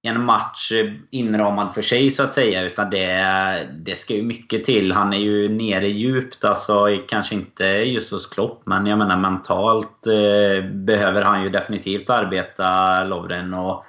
[0.03, 0.73] en match
[1.11, 2.63] inramad för sig så att säga.
[2.63, 4.93] Utan det, det ska ju mycket till.
[4.93, 6.45] Han är ju nere djupt.
[6.45, 12.11] Alltså, kanske inte just hos Klopp, men jag menar mentalt eh, behöver han ju definitivt
[12.11, 13.55] arbeta, Lovren.
[13.55, 13.85] Och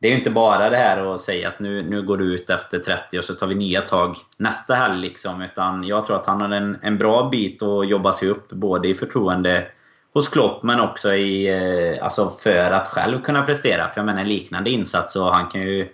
[0.00, 2.78] det är inte bara det här att säga att nu, nu går du ut efter
[2.78, 5.00] 30 och så tar vi nya tag nästa helg.
[5.00, 8.48] Liksom, utan jag tror att han har en, en bra bit att jobba sig upp
[8.48, 9.66] både i förtroende
[10.14, 13.88] hos Klopp men också i, eh, alltså för att själv kunna prestera.
[13.88, 15.88] För jag menar en liknande insats och han kan ju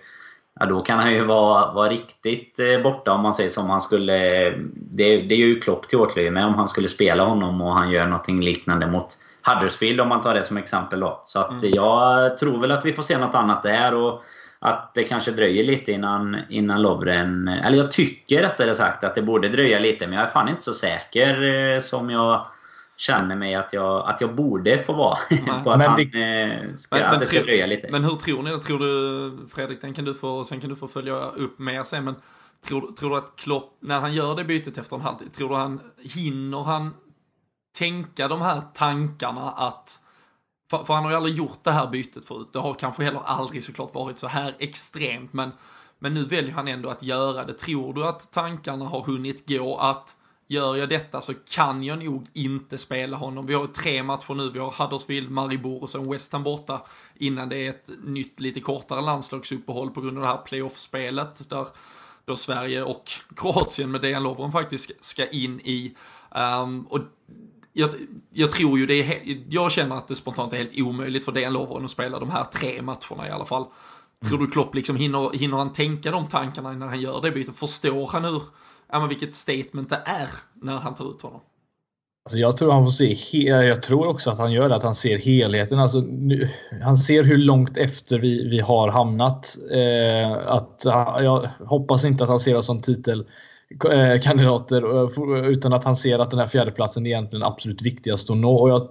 [0.59, 3.81] Ja, då kan han ju vara, vara riktigt eh, borta om man säger som han
[3.81, 4.47] skulle...
[4.47, 7.73] Eh, det, det är ju Klopp till åtlöje med om han skulle spela honom och
[7.73, 11.23] han gör någonting liknande mot Huddersfield om man tar det som exempel då.
[11.25, 11.71] Så att mm.
[11.73, 14.23] jag tror väl att vi får se något annat där och
[14.59, 17.47] att det kanske dröjer lite innan, innan Lovren...
[17.47, 20.61] Eller jag tycker rättare sagt att det borde dröja lite men jag är fan inte
[20.61, 21.41] så säker
[21.73, 22.45] eh, som jag
[22.97, 25.17] känner mig att jag, att jag borde få vara.
[25.63, 27.87] på att men, han, eh, ska, men, att det ska dröja lite.
[27.91, 28.59] Men hur tror ni det?
[28.59, 32.03] Tror du, Fredrik, den kan du få, sen kan du få följa upp mer sen,
[32.03, 32.15] men
[32.67, 35.55] tror, tror du att Klopp, när han gör det bytet efter en halvtid, tror du
[35.55, 35.79] han,
[36.15, 36.93] hinner han
[37.73, 39.99] tänka de här tankarna att
[40.69, 42.49] för, för, han har ju aldrig gjort det här bytet förut.
[42.53, 45.51] Det har kanske heller aldrig såklart varit så här extremt, men,
[45.99, 47.53] men nu väljer han ändå att göra det.
[47.53, 50.15] Tror du att tankarna har hunnit gå att
[50.51, 53.45] gör jag detta så kan jag nog inte spela honom.
[53.45, 56.81] Vi har tre matcher nu, vi har Huddersfield, Maribor och sen West Ham borta
[57.15, 61.67] innan det är ett nytt lite kortare landslagsuppehåll på grund av det här playoff-spelet där
[62.25, 65.95] då Sverige och Kroatien med Dejan Lovren faktiskt ska in i.
[66.31, 66.99] Um, och
[67.73, 67.89] jag,
[68.29, 71.53] jag, tror ju det är, jag känner att det spontant är helt omöjligt för DN
[71.53, 73.65] Lovren att spela de här tre matcherna i alla fall.
[74.27, 77.55] Tror du Klopp liksom hinner, hinner han tänka de tankarna när han gör det bytet?
[77.55, 78.41] Förstår han hur
[78.91, 81.41] ja, men vilket statement det är när han tar ut honom.
[82.25, 84.95] Alltså jag tror han får se, jag tror också att han gör det, att han
[84.95, 85.79] ser helheten.
[85.79, 86.49] Alltså, nu,
[86.83, 89.57] han ser hur långt efter vi, vi har hamnat.
[89.71, 90.81] Eh, att,
[91.23, 93.25] jag hoppas inte att han ser oss som titel.
[93.91, 98.29] Eh, kandidater eh, utan att han ser att den här fjärdeplatsen är egentligen absolut viktigast
[98.29, 98.55] att nå.
[98.55, 98.81] Och jag,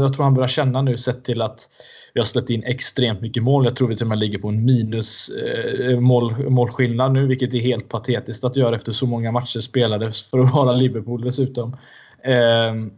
[0.00, 1.68] jag tror han börjar känna nu sett till att
[2.14, 3.64] vi har släppt in extremt mycket mål.
[3.64, 7.54] Jag tror vi till och med ligger på en minus eh, mål, målskillnad nu, vilket
[7.54, 11.76] är helt patetiskt att göra efter så många matcher spelade för att vara Liverpool dessutom.
[12.24, 12.90] Ehm,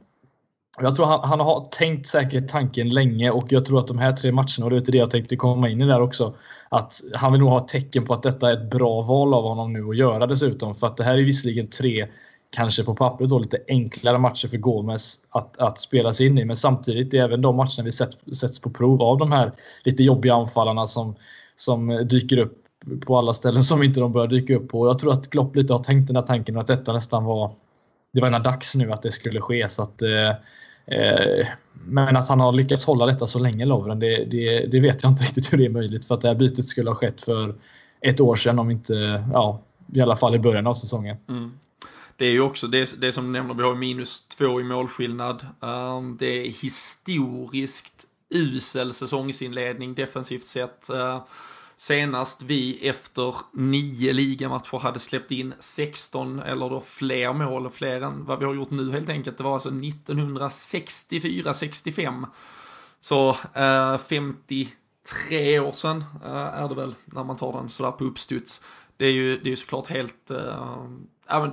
[0.78, 4.12] jag tror han, han, har tänkt säkert tanken länge och jag tror att de här
[4.12, 6.34] tre matcherna, och det är det jag tänkte komma in i där också,
[6.68, 9.72] att han vill nog ha tecken på att detta är ett bra val av honom
[9.72, 10.74] nu att göra dessutom.
[10.74, 12.06] För att det här är visserligen tre
[12.50, 16.44] kanske på pappret då lite enklare matcher för Gomes att, att spela sig in i.
[16.44, 19.52] Men samtidigt är även de matcherna vi sett, sätts på prov av de här
[19.84, 21.14] lite jobbiga anfallarna som,
[21.56, 22.56] som dyker upp
[23.06, 24.86] på alla ställen som inte de bör dyka upp på.
[24.86, 27.50] Jag tror att Klopp lite har tänkt den här tanken att detta nästan var
[28.12, 29.68] det var ena dags nu att det skulle ske.
[29.68, 30.28] Så att, eh,
[30.86, 35.02] eh, men att han har lyckats hålla detta så länge, Lovren, det, det, det, vet
[35.02, 36.04] jag inte riktigt hur det är möjligt.
[36.04, 37.54] För att det här bytet skulle ha skett för
[38.00, 39.60] ett år sedan, om inte, ja,
[39.94, 41.16] i alla fall i början av säsongen.
[41.28, 41.52] Mm
[42.20, 45.46] det är ju också det, det som du nämner, vi har minus två i målskillnad.
[45.60, 50.90] Um, det är historiskt usel säsongsinledning defensivt sett.
[50.92, 51.22] Uh,
[51.80, 58.24] senast vi efter nio ligamatcher hade släppt in 16 eller då fler mål, fler än
[58.24, 59.38] vad vi har gjort nu helt enkelt.
[59.38, 62.26] Det var alltså 1964-65.
[63.00, 68.04] Så eh, 53 år sedan eh, är det väl när man tar den sådär på
[68.04, 68.62] uppstuds.
[68.96, 70.88] Det är ju, det är ju såklart helt, uh,
[71.28, 71.52] ja,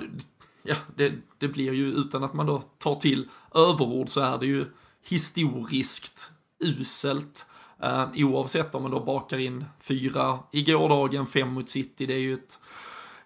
[0.95, 4.65] det, det blir ju utan att man då tar till överord så är det ju
[5.03, 7.45] historiskt uselt.
[7.83, 12.19] Uh, oavsett om man då bakar in fyra i gårdagen, fem mot City, det är
[12.19, 12.59] ju ett,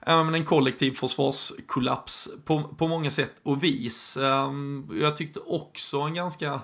[0.02, 4.18] en kollektiv försvarskollaps på, på många sätt och vis.
[4.18, 6.62] Um, jag tyckte också en ganska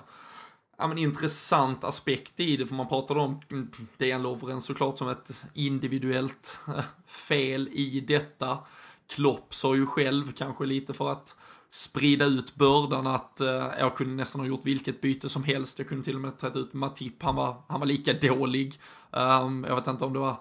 [0.78, 5.08] ja, men intressant aspekt i det, för man pratade om mm, Dejan Lovren såklart som
[5.08, 8.58] ett individuellt eh, fel i detta.
[9.06, 11.36] Klopp sa ju själv, kanske lite för att
[11.70, 15.78] sprida ut bördan att eh, jag kunde nästan ha gjort vilket byte som helst.
[15.78, 18.80] Jag kunde till och med tagit ut Matip, han var, han var lika dålig.
[19.10, 20.36] Um, jag vet inte om det var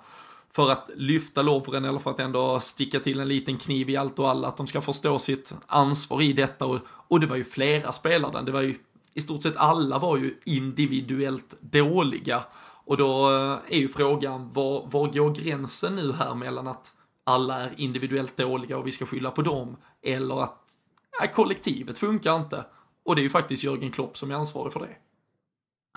[0.56, 4.20] för att lyfta Lovren eller för att ändå sticka till en liten kniv i allt
[4.20, 6.66] och alla, att de ska förstå sitt ansvar i detta.
[6.66, 8.76] Och, och det var ju flera spelare, det var ju
[9.14, 12.44] i stort sett alla var ju individuellt dåliga.
[12.86, 17.60] Och då eh, är ju frågan, var, var går gränsen nu här mellan att alla
[17.60, 19.78] är individuellt dåliga och vi ska skylla på dem.
[20.02, 20.77] Eller att
[21.20, 22.66] ja, kollektivet funkar inte.
[23.06, 24.88] Och det är ju faktiskt Jörgen Klopp som är ansvarig för det.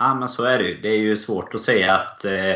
[0.00, 0.80] Ja, men så är det ju.
[0.80, 2.54] Det är ju svårt att säga att, eh,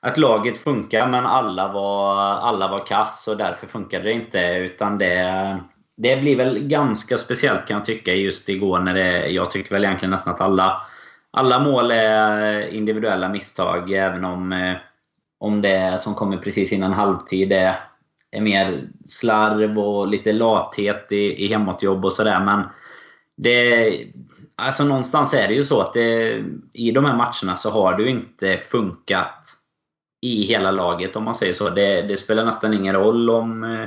[0.00, 4.40] att laget funkar, men alla var, alla var kass och därför funkade det inte.
[4.40, 5.60] Utan det,
[5.96, 9.84] det blir väl ganska speciellt kan jag tycka just igår när det, jag tycker väl
[9.84, 10.82] egentligen nästan att alla,
[11.30, 13.90] alla mål är individuella misstag.
[13.90, 14.76] Även om eh,
[15.40, 17.76] om det som kommer precis innan halvtid är,
[18.30, 22.40] är mer slarv och lite lathet i, i hemåtjobb och sådär.
[22.44, 22.62] Men
[23.36, 23.92] det,
[24.56, 28.02] alltså någonstans är det ju så att det, i de här matcherna så har det
[28.02, 29.56] ju inte funkat
[30.22, 31.70] i hela laget om man säger så.
[31.70, 33.86] Det, det spelar nästan ingen roll om eh,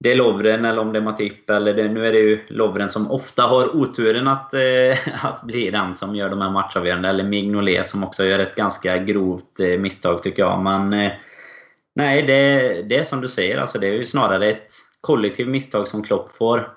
[0.00, 1.50] det är Lovren eller om det är Matip.
[1.50, 5.70] Eller det, nu är det ju Lovren som ofta har oturen att, eh, att bli
[5.70, 7.08] den som gör de här matchavgörande.
[7.08, 10.62] Eller Mignolet som också gör ett ganska grovt eh, misstag tycker jag.
[10.62, 11.12] Men eh,
[11.96, 13.58] nej, det, det är som du säger.
[13.58, 16.70] Alltså, det är ju snarare ett kollektivt misstag som Klopp får,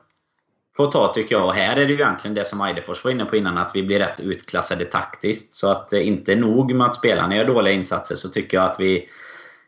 [0.77, 1.45] får ta tycker jag.
[1.45, 3.57] Och här är det ju egentligen det som Eidefors var inne på innan.
[3.57, 5.55] Att vi blir rätt utklassade taktiskt.
[5.55, 8.79] Så att eh, inte nog med att spelarna gör dåliga insatser så tycker jag att
[8.79, 9.09] vi,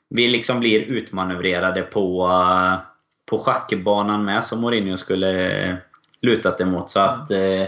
[0.09, 2.91] vi liksom blir utmanövrerade på eh,
[3.31, 5.75] på schackbanan med som Mourinho skulle eh,
[6.21, 6.89] lutat emot.
[6.89, 7.63] Så att eh,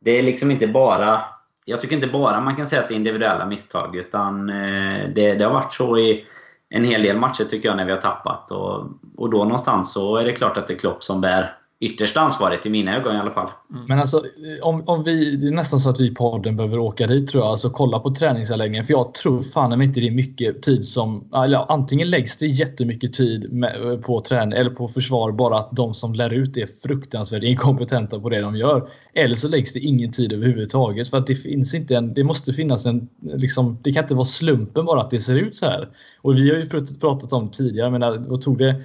[0.00, 1.24] det är liksom inte bara...
[1.64, 3.96] Jag tycker inte bara man kan säga att det är individuella misstag.
[3.96, 6.26] Utan eh, det, det, har varit så i
[6.70, 8.50] en hel del matcher tycker jag när vi har tappat.
[8.50, 12.20] Och, och då någonstans så är det klart att det är Klopp som bär yttersta
[12.20, 13.50] ansvaret i mina ögon i alla fall.
[13.70, 13.84] Mm.
[13.88, 14.22] Men alltså,
[14.62, 17.42] om, om vi, det är nästan så att vi i podden behöver åka dit tror
[17.42, 17.50] jag.
[17.50, 18.84] Alltså kolla på träningsanläggningen.
[18.84, 21.30] För jag tror fan om inte det är mycket tid som...
[21.34, 25.94] Eller, antingen läggs det jättemycket tid med, på träning eller på försvar bara att de
[25.94, 28.88] som lär ut är fruktansvärt inkompetenta på det de gör.
[29.14, 31.10] Eller så läggs det ingen tid överhuvudtaget.
[31.10, 32.14] För att det finns inte en...
[32.14, 33.08] Det måste finnas en...
[33.20, 35.88] Liksom, det kan inte vara slumpen bara att det ser ut så här.
[36.22, 36.66] Och vi har ju
[37.00, 38.82] pratat om tidigare, men vad tog det?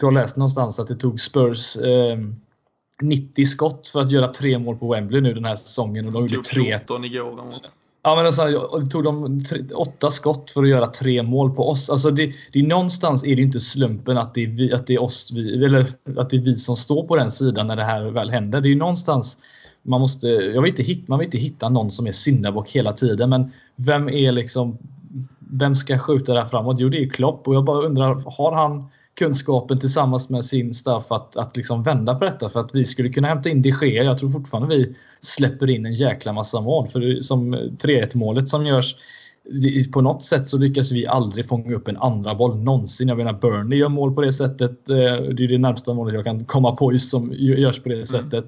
[0.00, 2.18] Du har läst någonstans att det tog Spurs eh,
[3.02, 6.06] 90 skott för att göra tre mål på Wembley nu den här säsongen.
[6.06, 6.78] Och de gjorde tre.
[6.78, 7.62] 14 igår mot.
[8.02, 8.46] Ja, men alltså,
[8.78, 11.90] det tog de tre, åtta skott för att göra tre mål på oss.
[11.90, 14.94] Alltså det, det är någonstans är det inte slumpen att det är vi, att det
[14.94, 15.86] är oss, vi, eller
[16.16, 18.60] att det är vi som står på den sidan när det här väl händer.
[18.60, 19.38] Det är ju någonstans
[19.82, 22.92] man måste, jag vill inte hitta, man vill inte hitta någon som är syndabock hela
[22.92, 24.78] tiden, men vem är liksom,
[25.38, 26.76] vem ska skjuta det här framåt?
[26.78, 28.88] Jo, det är Klopp och jag bara undrar, har han
[29.20, 32.48] kunskapen tillsammans med sin staff att, att liksom vända på detta.
[32.48, 34.04] För att vi skulle kunna hämta in de Gea.
[34.04, 36.88] Jag tror fortfarande vi släpper in en jäkla massa mål.
[36.88, 38.96] För som 3-1 målet som görs
[39.92, 43.08] på något sätt så lyckas vi aldrig fånga upp en andra boll någonsin.
[43.08, 44.90] Jag menar Burnley gör mål på det sättet.
[44.90, 47.94] Eh, det är det närmsta målet jag kan komma på just som görs på det
[47.94, 48.06] mm.
[48.06, 48.44] sättet.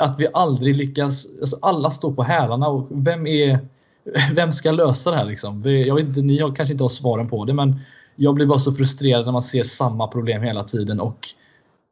[0.00, 1.26] Att vi aldrig lyckas.
[1.40, 3.58] Alltså alla står på hälarna och vem är
[4.34, 5.62] vem ska lösa det här liksom?
[5.64, 7.80] Jag vet inte, ni har, kanske inte har svaren på det men
[8.16, 11.18] jag blir bara så frustrerad när man ser samma problem hela tiden och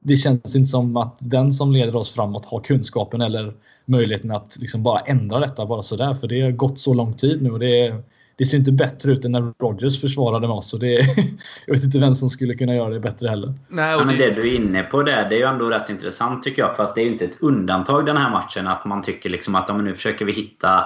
[0.02, 3.54] det känns inte som att den som leder oss framåt har kunskapen eller
[3.85, 6.14] möjligheten att liksom bara ändra detta bara sådär.
[6.14, 7.94] För det har gått så lång tid nu och det,
[8.37, 10.74] det ser inte bättre ut än när Rogers försvarade med oss.
[10.74, 10.92] Och det,
[11.66, 13.54] jag vet inte vem som skulle kunna göra det bättre heller.
[13.68, 16.42] Nej, ja, men det du är inne på där, det är ju ändå rätt intressant
[16.42, 16.76] tycker jag.
[16.76, 19.54] För att det är ju inte ett undantag den här matchen att man tycker liksom
[19.54, 20.85] att om nu försöker vi hitta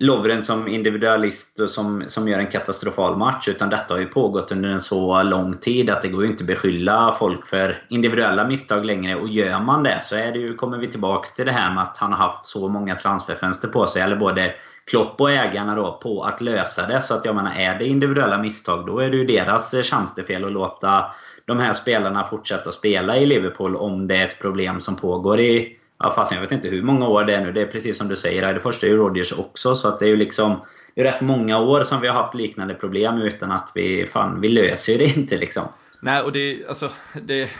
[0.00, 3.48] Lovren som individualist och som, som gör en katastrofal match.
[3.48, 6.42] Utan detta har ju pågått under en så lång tid att det går ju inte
[6.42, 9.14] att beskylla folk för individuella misstag längre.
[9.14, 11.82] Och gör man det så är det ju, kommer vi tillbaks till det här med
[11.82, 14.02] att han har haft så många transferfönster på sig.
[14.02, 14.54] Eller både
[14.90, 17.00] Klopp och ägarna då på att lösa det.
[17.00, 20.44] Så att jag menar, är det individuella misstag då är det ju deras eh, tjänstefel
[20.44, 21.04] att låta
[21.44, 25.78] de här spelarna fortsätta spela i Liverpool om det är ett problem som pågår i
[25.98, 27.52] ja, fast jag vet inte hur många år det är nu.
[27.52, 29.74] Det är precis som du säger, det första är ju Rodgers också.
[29.74, 30.60] Så att det är ju liksom
[30.96, 34.40] det är rätt många år som vi har haft liknande problem utan att vi, fan,
[34.40, 35.68] vi löser ju det inte liksom.
[36.00, 36.90] Nej, och det, alltså,
[37.22, 37.50] det,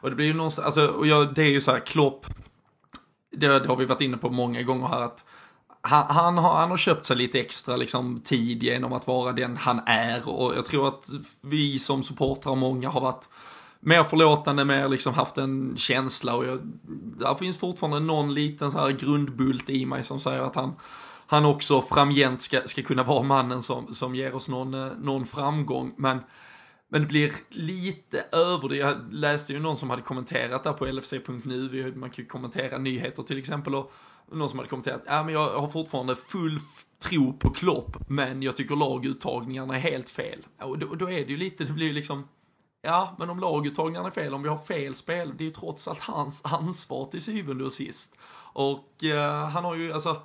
[0.00, 2.26] och det blir ju någonstans, alltså, och jag, det är ju så här, Klopp,
[3.36, 5.24] det, det har vi varit inne på många gånger här, att
[5.80, 9.56] han, han, har, han har köpt sig lite extra liksom, tid genom att vara den
[9.56, 11.04] han är och jag tror att
[11.40, 13.28] vi som supportrar, många har varit
[13.80, 16.58] mer förlåtande, mer liksom haft en känsla och jag,
[17.18, 20.74] där finns fortfarande någon liten så här grundbult i mig som säger att han,
[21.26, 25.26] han också framgent ska, ska kunna vara mannen som, som ger oss någon, eh, någon
[25.26, 25.94] framgång.
[25.96, 26.18] Men,
[26.88, 28.76] men det blir lite över det.
[28.76, 33.22] Jag läste ju någon som hade kommenterat där på LFC.nu, man kan ju kommentera nyheter
[33.22, 33.92] till exempel, och
[34.32, 36.60] någon som hade kommenterat, ja men jag har fortfarande full
[37.02, 40.46] tro på Klopp, men jag tycker laguttagningarna är helt fel.
[40.62, 42.28] Och då, då är det ju lite, det blir ju liksom,
[42.86, 45.88] Ja, men om laguttagningarna är fel, om vi har fel spel, det är ju trots
[45.88, 48.18] allt hans ansvar till syvende och sist.
[48.52, 50.22] Och eh, han har ju alltså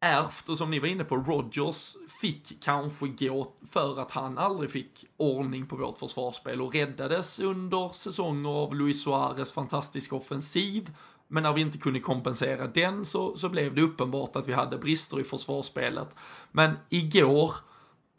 [0.00, 4.70] ärvt, och som ni var inne på, Rogers fick kanske gå för att han aldrig
[4.70, 10.90] fick ordning på vårt försvarsspel och räddades under säsonger av Luis Suarez fantastiska offensiv.
[11.28, 14.78] Men när vi inte kunde kompensera den så, så blev det uppenbart att vi hade
[14.78, 16.16] brister i försvarsspelet.
[16.52, 17.54] Men igår,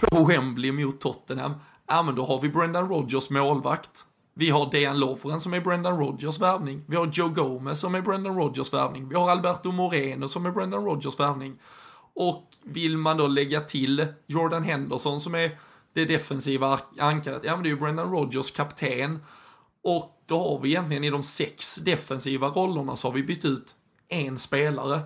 [0.09, 1.53] på Wembley mot Tottenham,
[1.87, 4.05] ja men då har vi Brendan Rodgers målvakt.
[4.33, 6.83] Vi har Dejan Lovren som är Brendan Rodgers värvning.
[6.87, 9.09] Vi har Joe Gomez som är Brendan Rodgers värvning.
[9.09, 11.59] Vi har Alberto Moreno som är Brendan Rodgers värvning.
[12.13, 15.57] Och vill man då lägga till Jordan Henderson som är
[15.93, 19.19] det defensiva ankaret, ja men det är ju Brendan Rodgers kapten.
[19.83, 23.75] Och då har vi egentligen i de sex defensiva rollerna så har vi bytt ut
[24.07, 24.99] en spelare.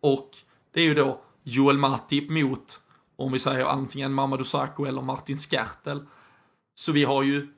[0.00, 0.30] Och
[0.72, 2.79] det är ju då Joel Matip mot
[3.20, 6.06] om vi säger antingen Mamadou Sakho eller Martin Skertel.
[6.74, 7.48] Så vi har ju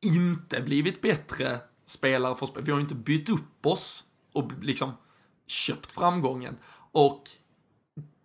[0.00, 2.62] inte blivit bättre spelare för spel.
[2.62, 4.92] Vi har ju inte bytt upp oss och liksom
[5.46, 6.56] köpt framgången.
[6.92, 7.30] Och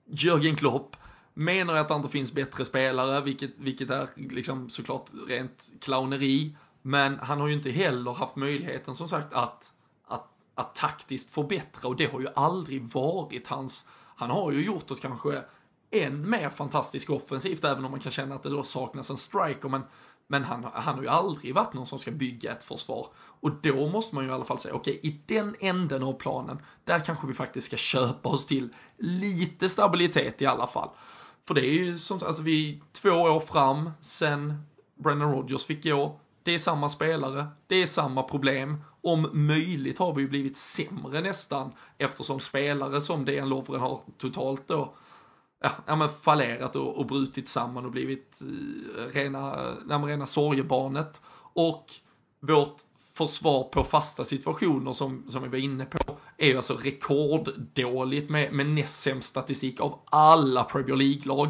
[0.05, 0.95] Jörgen Klopp
[1.33, 6.57] menar att det inte finns bättre spelare, vilket, vilket är liksom såklart rent clowneri.
[6.81, 9.73] Men han har ju inte heller haft möjligheten som sagt att,
[10.07, 13.85] att, att taktiskt förbättra och det har ju aldrig varit hans,
[14.15, 15.43] han har ju gjort oss kanske
[15.91, 19.69] än mer fantastisk offensivt, även om man kan känna att det då saknas en striker,
[19.69, 19.81] men,
[20.27, 23.07] men han, han har ju aldrig varit någon som ska bygga ett försvar.
[23.17, 26.13] Och då måste man ju i alla fall säga, okej, okay, i den änden av
[26.13, 30.89] planen, där kanske vi faktiskt ska köpa oss till lite stabilitet i alla fall.
[31.47, 34.63] För det är ju som alltså vi är två år fram sen
[34.95, 36.19] Brennan Rodgers fick gå.
[36.43, 38.83] Det är samma spelare, det är samma problem.
[39.01, 44.67] Om möjligt har vi ju blivit sämre nästan eftersom spelare som DN Lovren har totalt
[44.67, 44.93] då
[45.63, 49.55] ja, ja men fallerat och, och brutit samman och blivit eh, rena,
[49.85, 51.21] nej, rena sorgebarnet.
[51.53, 51.85] Och
[52.39, 52.81] vårt
[53.17, 58.53] försvar på fasta situationer som, som vi var inne på är ju alltså rekorddåligt med,
[58.53, 61.47] med näst sämst statistik av alla Premier League-lag.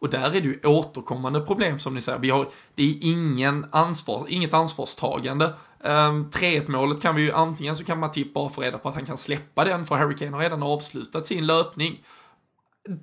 [0.00, 2.18] Och där är det ju återkommande problem som ni säger.
[2.18, 5.54] Vi har, det är ingen ansvar, inget ansvarstagande.
[5.84, 8.88] Ehm, um, 3-1 målet kan vi ju antingen så kan Matip bara få reda på
[8.88, 12.04] att han kan släppa den för Harry Kane har redan avslutat sin löpning.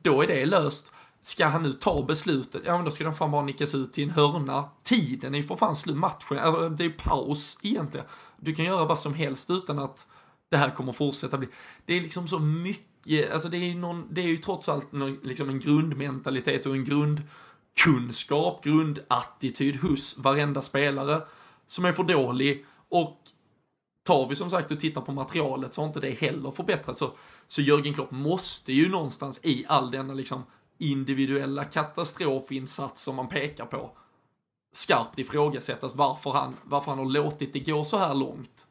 [0.01, 0.91] Då är det löst.
[1.21, 4.03] Ska han nu ta beslutet, ja men då ska den fan bara nickas ut till
[4.03, 4.69] en hörna.
[4.83, 8.07] Tiden är ju för fan slut, matchen, äh, det är paus egentligen.
[8.38, 10.07] Du kan göra vad som helst utan att
[10.49, 11.47] det här kommer fortsätta bli.
[11.85, 15.19] Det är liksom så mycket, alltså det är, någon, det är ju trots allt någon,
[15.23, 21.21] liksom en grundmentalitet och en grundkunskap, grundattityd hos varenda spelare
[21.67, 22.65] som är för dålig.
[22.89, 23.17] Och
[24.07, 26.99] tar vi som sagt och tittar på materialet så har inte det heller förbättrats.
[26.99, 27.11] Så,
[27.47, 30.43] så Jörgen Klopp måste ju någonstans i all denna liksom
[30.77, 33.91] individuella katastrofinsats som man pekar på
[34.71, 38.67] skarpt ifrågasättas varför han, varför han har låtit det gå så här långt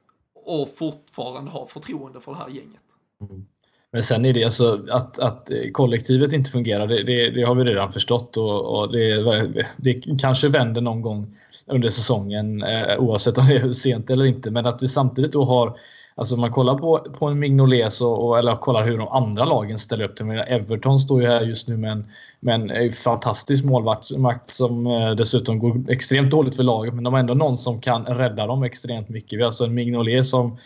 [0.47, 2.83] och fortfarande har förtroende för det här gänget.
[3.21, 3.47] Mm.
[3.93, 7.55] Men sen är det alltså att, att eh, kollektivet inte fungerar, det, det, det har
[7.55, 11.37] vi redan förstått och, och det, det, kanske vänder någon gång
[11.67, 14.51] under säsongen eh, oavsett om det är sent eller inte.
[14.51, 15.79] Men att vi samtidigt då har
[16.19, 19.79] Alltså om man kollar på, på en Mignolet och eller kollar hur de andra lagen
[19.79, 20.31] ställer upp till.
[20.31, 22.07] Everton står ju här just nu med en,
[22.41, 24.05] med en eh, fantastisk målvakt
[24.47, 26.95] som eh, dessutom går extremt dåligt för laget.
[26.95, 29.39] Men de har ändå någon som kan rädda dem extremt mycket.
[29.39, 30.59] Vi har alltså en Mignolet som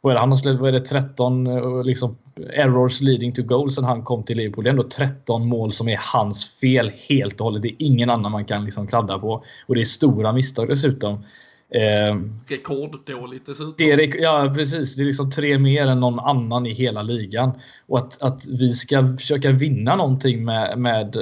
[0.00, 2.16] vad är det, han har släppt vad är det, 13 eh, liksom,
[2.52, 4.64] errors leading to goal sen han kom till Liverpool.
[4.64, 7.62] Det är ändå 13 mål som är hans fel helt och hållet.
[7.62, 9.44] Det är ingen annan man kan liksom kladda på.
[9.66, 11.24] Och det är stora misstag dessutom.
[11.70, 13.74] Eh, Rekorddåligt dessutom.
[13.78, 14.96] Det är, ja, precis.
[14.96, 17.50] Det är liksom tre mer än någon annan i hela ligan.
[17.86, 21.16] Och att, att vi ska försöka vinna någonting med, med,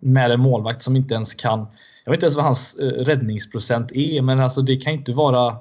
[0.00, 1.66] med en målvakt som inte ens kan...
[2.04, 5.56] Jag vet inte ens vad hans eh, räddningsprocent är, men alltså det kan inte vara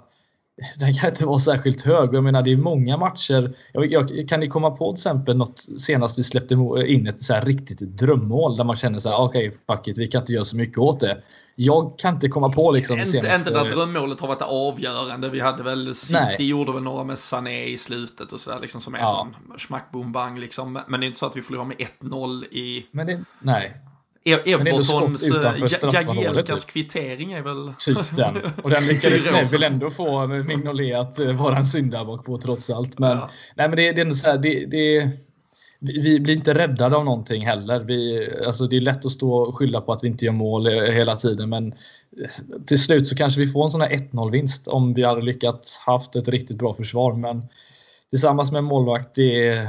[0.80, 2.10] den kan inte vara särskilt hög.
[2.14, 3.56] Jag menar, det är många matcher.
[3.74, 6.54] Jag, jag, kan ni komma på till exempel något senast vi släppte
[6.88, 10.08] in ett så riktigt drömmål där man känner så här, okej, okay, fuck it, vi
[10.08, 11.24] kan inte göra så mycket åt det.
[11.56, 13.38] Jag kan inte komma på liksom inte, senaste...
[13.38, 15.30] Inte där drömmålet har varit avgörande.
[15.30, 16.48] Vi hade väl, City Nej.
[16.48, 19.28] gjorde väl några med Sané i slutet och sådär liksom som är ja.
[19.48, 20.80] sån smack boom bang liksom.
[20.88, 22.86] Men det är inte så att vi förlorar med 1-0 i...
[22.92, 23.74] Men det, nej.
[24.26, 27.74] Evertons eh, Jagielkas kvittering är väl...
[27.78, 28.38] Typ den.
[28.64, 33.00] Och den lyckades Neville ändå få Mignolet att eh, vara en syndabock på trots allt.
[33.00, 33.30] Men, ja.
[33.56, 35.10] nej, men det, det är så här, det, det,
[35.80, 37.80] vi blir inte räddade av någonting heller.
[37.80, 40.68] Vi, alltså det är lätt att stå och skylla på att vi inte gör mål
[40.68, 41.74] eh, hela tiden men
[42.66, 45.78] till slut så kanske vi får en sån här 1-0 vinst om vi hade lyckats
[45.78, 47.14] haft ett riktigt bra försvar.
[47.14, 47.44] Men
[48.10, 49.68] tillsammans med målvakt, det,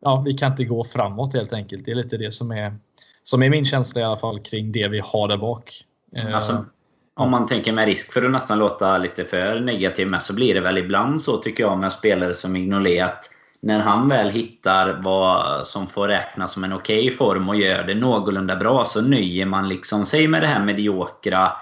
[0.00, 1.84] ja, vi kan inte gå framåt helt enkelt.
[1.84, 2.76] Det är lite det som är
[3.22, 5.70] som är min känsla i alla fall kring det vi har där bak.
[6.16, 6.64] Eh, alltså,
[7.14, 10.54] om man tänker med risk för att nästan låta lite för negativ med så blir
[10.54, 13.30] det väl ibland så tycker jag med spelare som Ignolet att
[13.62, 17.84] när han väl hittar vad som får räknas som en okej okay form och gör
[17.84, 21.52] det någorlunda bra så nöjer man liksom sig med det här mediokra.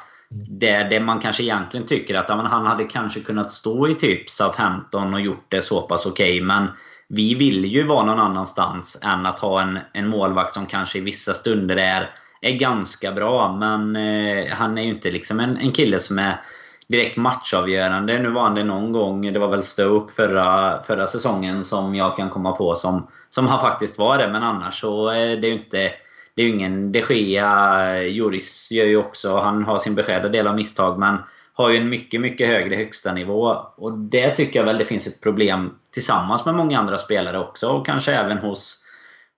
[0.49, 4.31] Det, det man kanske egentligen tycker att ja, han hade kanske kunnat stå i typ
[4.31, 6.69] Southampton och gjort det så pass okej okay, men
[7.13, 11.01] vi vill ju vara någon annanstans än att ha en, en målvakt som kanske i
[11.01, 13.57] vissa stunder är, är ganska bra.
[13.57, 16.41] Men eh, han är ju inte liksom en, en kille som är
[16.89, 18.19] direkt matchavgörande.
[18.19, 22.17] Nu var han det någon gång, det var väl Stoke förra, förra säsongen som jag
[22.17, 24.29] kan komma på som, som han faktiskt var det.
[24.29, 25.93] Men annars så eh, är det ju inte
[26.35, 28.03] det är ju ingen de Gea.
[28.03, 30.99] Juris gör ju också, han har sin beskärda del av misstag.
[30.99, 31.19] Men
[31.61, 33.57] har ju en mycket, mycket högre högsta nivå.
[33.77, 37.69] Och det tycker jag väl det finns ett problem tillsammans med många andra spelare också.
[37.69, 38.80] Och kanske även hos,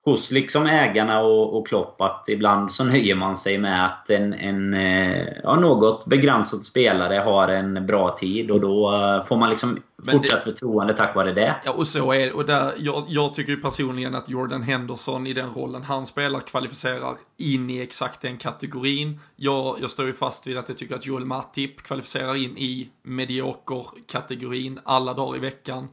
[0.05, 4.34] hos liksom ägarna och, och Klopp att ibland så nöjer man sig med att en,
[4.34, 9.50] en eh, ja, något begränsad spelare har en bra tid och då eh, får man
[9.50, 9.78] liksom
[10.11, 11.55] fortsatt det, förtroende tack vare det.
[11.64, 12.32] Ja, och så är det.
[12.32, 17.16] Och där, jag, jag tycker personligen att Jordan Henderson i den rollen han spelar kvalificerar
[17.36, 19.20] in i exakt den kategorin.
[19.36, 22.88] Jag, jag står ju fast vid att jag tycker att Joel Matip kvalificerar in i
[23.03, 25.88] medioker-kategorin alla dagar i veckan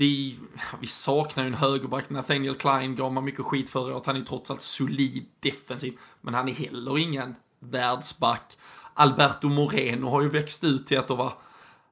[0.00, 0.36] vi,
[0.80, 2.10] vi saknar ju en högerback.
[2.10, 4.06] Nathaniel Klein gav man mycket skit förra året.
[4.06, 5.98] Han är trots allt solid defensiv.
[6.20, 8.58] Men han är heller ingen världsback.
[8.94, 11.32] Alberto Moreno har ju växt ut till att vara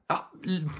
[0.07, 0.31] ja,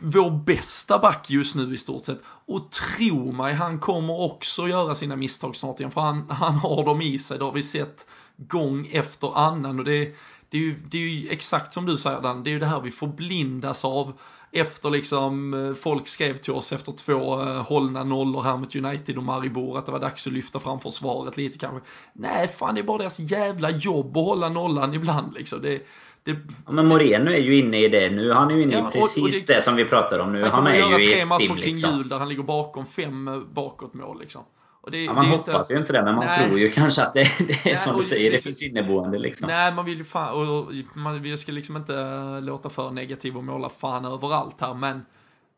[0.02, 2.22] vår bästa back just nu i stort sett.
[2.46, 5.92] Och tro mig, han kommer också göra sina misstag snart igen.
[5.92, 7.38] För han, han har dem i sig.
[7.38, 8.06] Det har vi sett
[8.38, 9.80] gång efter annan.
[9.80, 10.16] Och det,
[10.50, 12.66] det, är, ju, det är ju exakt som du säger Dan, det är ju det
[12.66, 14.14] här vi förblindas av
[14.52, 19.18] efter liksom eh, folk skrev till oss efter två uh, hållna nollor här mot United
[19.18, 21.90] och Maribor att det var dags att lyfta fram försvaret lite kanske.
[22.14, 25.62] Nej, fan det är bara deras jävla jobb att hålla nollan ibland liksom.
[25.62, 25.88] Det,
[26.24, 26.32] det...
[26.66, 28.32] Ja, men Moreno är ju inne i det nu.
[28.32, 30.44] Han är ju inne ja, i precis och, det, det, som vi pratar om nu.
[30.44, 31.32] Han, han är ju i ett stim liksom.
[31.32, 34.42] Han kommer göra tre matcher kring jul där han ligger bakom fem eh, bakåtmål liksom.
[34.90, 37.20] Det, ja, man hoppas ju inte det, men man nej, tror ju kanske att det,
[37.48, 39.48] det är nej, som du säger, det, det finns inneboende liksom.
[39.48, 43.44] Nej, man vill ju fan, och man, vi ska liksom inte låta för negativ och
[43.44, 45.06] måla fan överallt här, men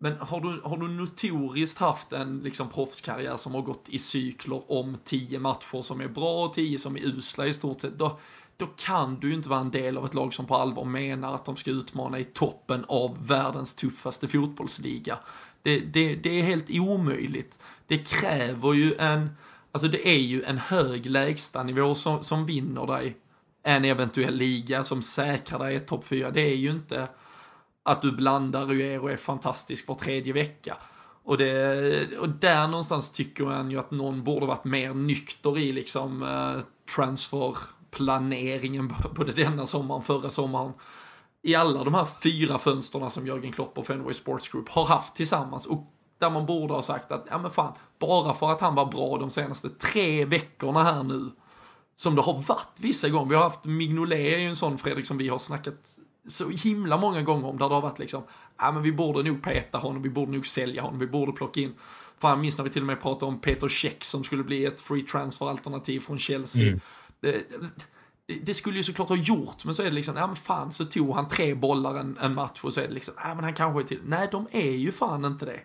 [0.04, 4.72] men har du, har du notoriskt haft en liksom proffskarriär som har gått i cykler
[4.72, 8.20] om tio matcher som är bra och tio som är usla i stort sett, då,
[8.58, 11.36] då kan du ju inte vara en del av ett lag som på allvar menar
[11.36, 15.18] att de ska utmana i toppen av världens tuffaste fotbollsliga.
[15.62, 17.60] Det, det, det är helt omöjligt.
[17.92, 19.30] Det kräver ju en,
[19.72, 23.18] alltså det är ju en hög lägstanivå som, som vinner dig
[23.64, 26.32] en eventuell liga som säkrar dig ett topp 4.
[26.32, 27.08] Det är ju inte
[27.84, 28.64] att du blandar
[29.00, 30.78] och är fantastisk var tredje vecka.
[31.24, 35.72] Och, det, och där någonstans tycker man ju att någon borde varit mer nykter i
[35.72, 36.60] liksom eh,
[36.96, 40.74] transferplaneringen både denna sommaren, förra sommaren
[41.42, 45.16] i alla de här fyra fönsterna som Jörgen Klopp och Fenway Sports Group har haft
[45.16, 45.88] tillsammans och
[46.22, 49.18] där man borde ha sagt att, ja men fan, bara för att han var bra
[49.18, 51.32] de senaste tre veckorna här nu,
[51.96, 53.30] som det har varit vissa gånger.
[53.30, 55.98] Vi har haft Mignolet är ju en sån Fredrik som vi har snackat
[56.28, 58.24] så himla många gånger om där det har varit liksom,
[58.58, 61.60] ja men vi borde nog peta honom, vi borde nog sälja honom, vi borde plocka
[61.60, 61.74] in.
[62.20, 64.82] Fan, minns när vi till och med pratade om Peter Käck som skulle bli ett
[64.82, 66.68] free transfer alternativ från Chelsea.
[66.68, 66.80] Mm.
[67.20, 67.44] Det,
[68.44, 70.86] det skulle ju såklart ha gjort, men så är det liksom, ja men fan så
[70.86, 73.54] tog han tre bollar en, en match och så är det liksom, ja men han
[73.54, 74.02] kanske är till.
[74.06, 75.60] Nej, de är ju fan inte det.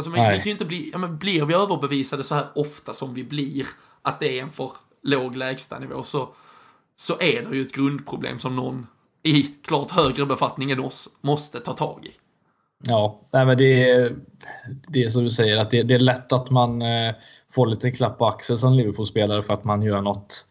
[0.00, 2.92] Alltså men, vi kan ju inte bli, ja men blir vi överbevisade så här ofta
[2.92, 3.66] som vi blir,
[4.02, 4.70] att det är en för
[5.02, 6.28] låg lägstanivå så,
[6.96, 8.86] så är det ju ett grundproblem som någon
[9.22, 12.10] i klart högre befattning än oss måste ta tag i.
[12.84, 14.16] Ja, nej men det är,
[14.88, 17.14] det är som du säger att det, det är lätt att man eh,
[17.52, 20.46] får lite klapp på axeln som Liverpool-spelare för att man gör något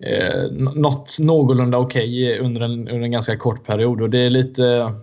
[0.00, 4.00] eh, något någorlunda okej okay under, en, under en ganska kort period.
[4.00, 4.94] Och det är lite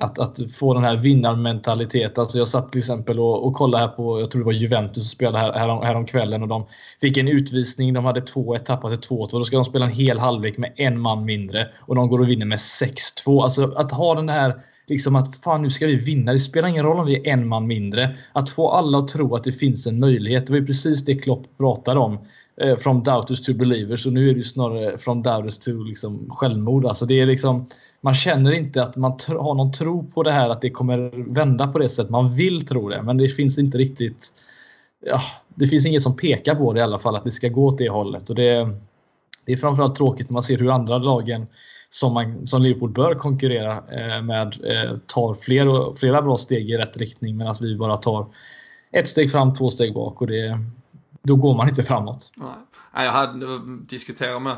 [0.00, 2.20] att, att få den här vinnarmentaliteten.
[2.20, 5.04] Alltså jag satt till exempel och, och kollade här på, jag tror det var Juventus
[5.04, 6.66] som spelade här, härom, härom kvällen och de
[7.00, 7.94] fick en utvisning.
[7.94, 9.28] De hade 2-1, tappade 2-2.
[9.30, 12.28] Då ska de spela en hel halvlek med en man mindre och de går och
[12.28, 13.42] vinner med 6-2.
[13.42, 14.54] Alltså att ha den här
[14.88, 16.32] liksom att fan nu ska vi vinna.
[16.32, 18.16] Det spelar ingen roll om vi är en man mindre.
[18.32, 20.46] Att få alla att tro att det finns en möjlighet.
[20.46, 22.18] Det var ju precis det Klopp pratade om.
[22.60, 26.30] Eh, from doubters to believers och nu är det ju snarare from doubters to liksom
[26.30, 26.86] självmord.
[26.86, 27.66] Alltså det är liksom,
[28.00, 31.66] man känner inte att man har någon tro på det här att det kommer vända
[31.66, 32.10] på det sättet.
[32.10, 34.32] Man vill tro det men det finns inte riktigt
[35.06, 35.20] ja,
[35.54, 37.78] det finns inget som pekar på det i alla fall att det ska gå åt
[37.78, 38.30] det hållet.
[38.30, 38.70] Och det,
[39.46, 41.46] det är framförallt tråkigt när man ser hur andra lagen
[41.90, 46.76] som, man, som Liverpool bör konkurrera eh, med eh, tar fler, flera bra steg i
[46.76, 48.26] rätt riktning medan vi bara tar
[48.92, 50.20] ett steg fram, två steg bak.
[50.20, 50.60] Och det,
[51.22, 52.32] då går man inte framåt.
[52.34, 53.04] Nej.
[53.04, 54.56] Jag hade eh, diskuterat med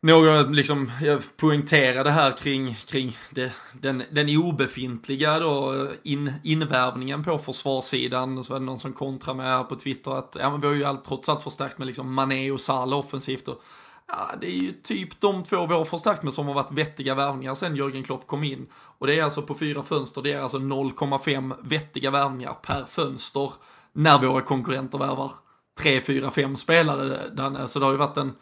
[0.00, 7.38] några, liksom, jag poängterade här kring, kring det, den, den obefintliga då, in, invärvningen på
[7.38, 8.44] försvarssidan.
[8.44, 10.74] Så var det någon som kontrade med här på Twitter att ja, men vi har
[10.74, 13.48] ju allt, trots allt förstärkt med liksom Mané och Salah offensivt.
[13.48, 13.62] Och,
[14.08, 17.14] ja, det är ju typ de två vi har förstärkt med som har varit vettiga
[17.14, 18.66] värvningar sen Jörgen Klopp kom in.
[18.74, 23.52] Och det är alltså på fyra fönster, det är alltså 0,5 vettiga värvningar per fönster
[23.92, 25.32] när våra konkurrenter värvar
[25.78, 27.68] 3, 4, 5 spelare, Danne.
[27.68, 28.32] Så det har ju varit en...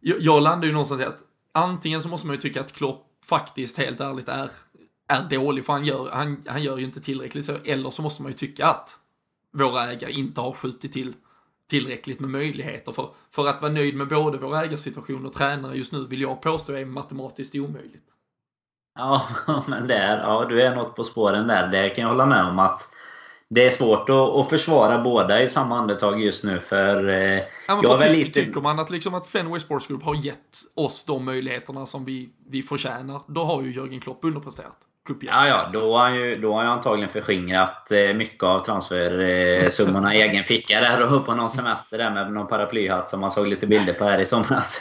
[0.00, 1.22] Jag, landar ju någonstans i att
[1.52, 4.50] antingen så måste man ju tycka att Klopp faktiskt helt ärligt är,
[5.08, 8.22] är dålig, för han gör, han, han gör ju inte tillräckligt så, eller så måste
[8.22, 8.98] man ju tycka att
[9.52, 11.14] våra ägare inte har skjutit till
[11.70, 12.92] tillräckligt med möjligheter.
[12.92, 16.42] För, för att vara nöjd med både vår ägarsituation och tränare just nu vill jag
[16.42, 18.04] påstå är matematiskt omöjligt.
[18.98, 19.26] Ja,
[19.68, 21.68] men det är, ja, du är något på spåren där.
[21.68, 22.88] Det kan jag hålla med om att
[23.50, 27.08] det är svårt att, att, försvara båda i samma andetag just nu för...
[27.08, 28.44] Eh, ja, för ty lite...
[28.44, 32.30] Tycker man att, liksom att Fenway Sports Group har gett oss de möjligheterna som vi,
[32.48, 34.89] vi förtjänar, då har ju Jörgen Klopp underpresterat.
[35.20, 40.14] Ja, ja, då har han ju då har jag antagligen förskingrat eh, mycket av transfersummorna
[40.14, 43.46] i egen ficka där och på någon semester där med någon paraplyhatt som man såg
[43.46, 44.80] lite bilder på här i somras.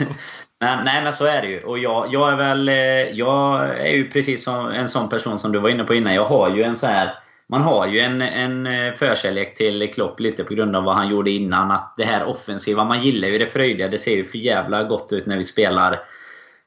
[0.61, 1.63] Men, nej, men så är det ju.
[1.63, 2.69] Och jag, jag är väl...
[2.69, 2.75] Eh,
[3.17, 6.13] jag är ju precis som en sån person som du var inne på innan.
[6.13, 7.13] Jag har ju en så här
[7.51, 11.09] man har ju en, en eh, förkärlek till Klopp lite på grund av vad han
[11.09, 11.71] gjorde innan.
[11.71, 13.87] Att det här offensiva, man gillar ju det fröjdiga.
[13.87, 15.99] Det ser ju för jävla gott ut när vi spelar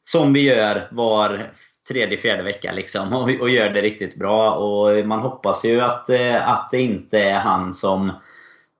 [0.04, 1.50] som vi gör var
[1.88, 3.12] tredje, fjärde vecka liksom.
[3.12, 4.54] Och, och gör det riktigt bra.
[4.54, 8.12] Och man hoppas ju att, eh, att det inte är han som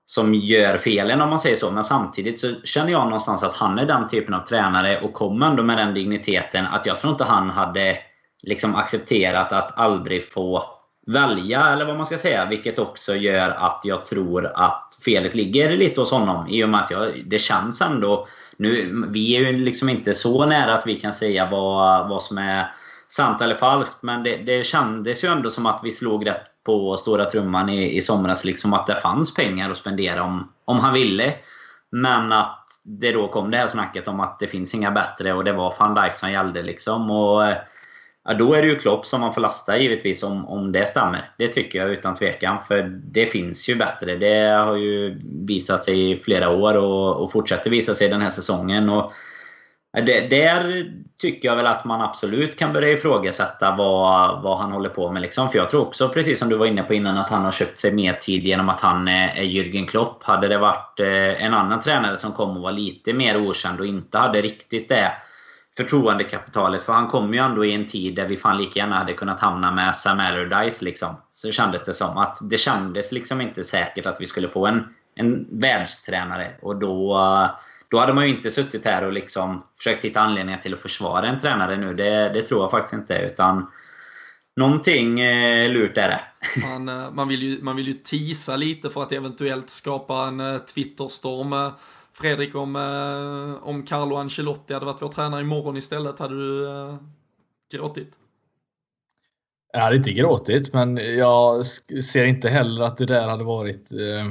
[0.05, 1.71] som gör felen om man säger så.
[1.71, 5.47] Men samtidigt så känner jag någonstans att han är den typen av tränare och kommer
[5.47, 7.97] ändå med den digniteten att jag tror inte han hade
[8.41, 10.63] liksom accepterat att aldrig få
[11.07, 12.45] välja, eller vad man ska säga.
[12.45, 16.47] Vilket också gör att jag tror att felet ligger lite hos honom.
[16.47, 18.27] I och med att jag, det känns ändå...
[18.57, 22.37] Nu, vi är ju liksom inte så nära att vi kan säga vad, vad som
[22.37, 22.75] är
[23.15, 23.97] sant eller falskt.
[24.01, 27.97] Men det, det kändes ju ändå som att vi slog rätt på stora trumman i,
[27.97, 28.45] i somras.
[28.45, 31.33] Liksom att det fanns pengar att spendera om, om han ville.
[31.89, 35.43] Men att det då kom det här snacket om att det finns inga bättre och
[35.43, 36.63] det var van Dijk som gällde.
[36.63, 37.11] Liksom.
[37.11, 37.43] Och,
[38.25, 41.29] Ja, då är det ju Klopp som man får lasta givetvis om, om det stämmer.
[41.37, 42.61] Det tycker jag utan tvekan.
[42.61, 44.15] För det finns ju bättre.
[44.15, 48.29] Det har ju visat sig i flera år och, och fortsätter visa sig den här
[48.29, 48.89] säsongen.
[48.89, 49.11] Och
[50.01, 50.91] det, där
[51.21, 55.21] tycker jag väl att man absolut kan börja ifrågasätta vad, vad han håller på med.
[55.21, 55.49] Liksom.
[55.49, 57.77] För jag tror också, precis som du var inne på innan, att han har köpt
[57.77, 60.23] sig mer tid genom att han eh, är, Jürgen Klopp.
[60.23, 63.85] Hade det varit eh, en annan tränare som kom och var lite mer okänd och
[63.85, 65.11] inte hade riktigt det
[65.77, 66.83] förtroendekapitalet.
[66.83, 69.39] För han kom ju ändå i en tid där vi fan lika gärna hade kunnat
[69.39, 70.85] hamna med Sam Allardyce.
[70.85, 71.15] Liksom.
[71.31, 72.17] Så kändes det som.
[72.17, 74.83] att Det kändes liksom inte säkert att vi skulle få en,
[75.15, 76.51] en världstränare.
[76.61, 77.17] Och då,
[77.93, 81.27] då hade man ju inte suttit här och liksom försökt hitta anledningar till att försvara
[81.27, 81.93] en tränare nu.
[81.93, 83.13] Det, det tror jag faktiskt inte.
[83.13, 83.67] Utan
[84.55, 86.21] Någonting eh, lurt är det.
[86.61, 90.39] Man, eh, man, vill ju, man vill ju tisa lite för att eventuellt skapa en
[90.39, 91.71] eh, Twitterstorm eh,
[92.13, 92.75] Fredrik, om,
[93.61, 96.95] om Carlo Ancelotti hade varit vår tränare imorgon istället, hade du eh,
[97.71, 98.13] gråtit?
[99.73, 101.65] Jag hade inte gråtit, men jag
[102.03, 104.25] ser inte heller att det där hade varit eh,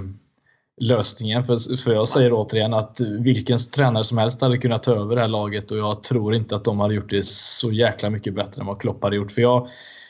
[0.80, 1.44] lösningen.
[1.44, 5.20] För, för jag säger återigen att vilken tränare som helst hade kunnat ta över det
[5.20, 8.60] här laget och jag tror inte att de hade gjort det så jäkla mycket bättre
[8.60, 9.32] än vad Klopp hade gjort.
[9.32, 9.68] För jag,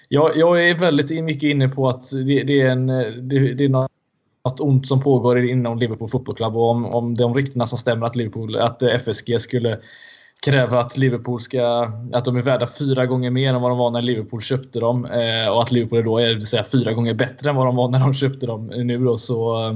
[0.09, 2.87] jag, jag är väldigt mycket inne på att det, det är, en,
[3.29, 7.67] det, det är något ont som pågår inom Liverpool fotbollsklubb och om, om de ryktena
[7.67, 9.79] som stämmer att, Liverpool, att FSG skulle
[10.45, 13.91] kräva att Liverpool ska, att de är värda fyra gånger mer än vad de var
[13.91, 17.15] när Liverpool köpte dem eh, och att Liverpool då är det vill säga, fyra gånger
[17.15, 19.75] bättre än vad de var när de köpte dem nu då så eh,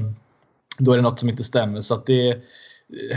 [0.79, 1.81] då är det något som inte stämmer.
[1.81, 2.43] Så att det,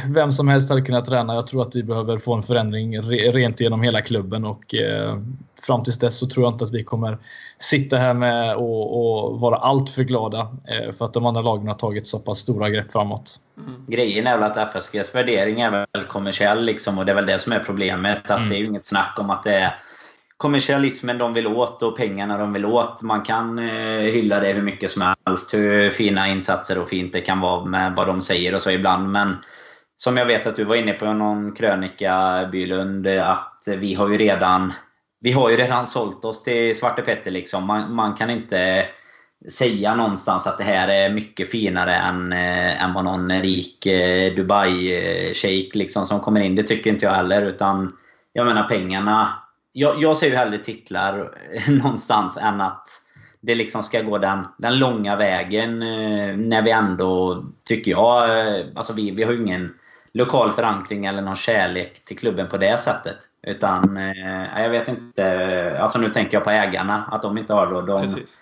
[0.09, 1.33] vem som helst hade kunnat träna.
[1.33, 3.01] Jag tror att vi behöver få en förändring
[3.31, 5.17] rent genom hela klubben och eh,
[5.61, 7.17] fram tills dess så tror jag inte att vi kommer
[7.57, 11.67] sitta här med och, och vara allt för glada eh, för att de andra lagen
[11.67, 13.39] har tagit så pass stora grepp framåt.
[13.57, 13.85] Mm.
[13.87, 17.39] Grejen är väl att FSGs värdering är väl kommersiell liksom och det är väl det
[17.39, 18.31] som är problemet.
[18.31, 18.49] Att mm.
[18.49, 19.75] Det är ju inget snack om att det är
[20.39, 23.01] kommersialismen de vill åt och pengarna de vill åt.
[23.01, 25.53] Man kan eh, hylla det hur mycket som helst.
[25.53, 29.11] Hur fina insatser och fint det kan vara med vad de säger och så ibland.
[29.11, 29.35] Men
[29.95, 34.17] som jag vet att du var inne på någon krönika, Bylund, att vi har ju
[34.17, 34.73] redan
[35.21, 37.31] vi har ju redan sålt oss till Svarte Petter.
[37.31, 37.67] Liksom.
[37.67, 38.85] Man, man kan inte
[39.51, 44.33] säga någonstans att det här är mycket finare än, eh, än vad någon rik eh,
[44.33, 46.55] Dubai-shejk eh, liksom, som kommer in.
[46.55, 47.41] Det tycker inte jag heller.
[47.41, 47.91] Utan
[48.33, 49.33] jag menar pengarna.
[49.79, 51.31] Jag, jag ser ju hellre titlar
[51.83, 52.89] någonstans än att
[53.41, 55.81] det liksom ska gå den, den långa vägen.
[55.81, 58.29] Äh, när vi ändå, tycker jag,
[58.75, 59.73] alltså vi, vi har ju ingen
[60.13, 63.17] lokal förankring eller någon kärlek till klubben på det sättet.
[63.47, 65.77] Utan, eh, jag vet inte.
[65.81, 67.09] Alltså nu tänker jag på ägarna.
[67.11, 67.81] Att de inte har då...
[67.81, 68.39] De, Precis.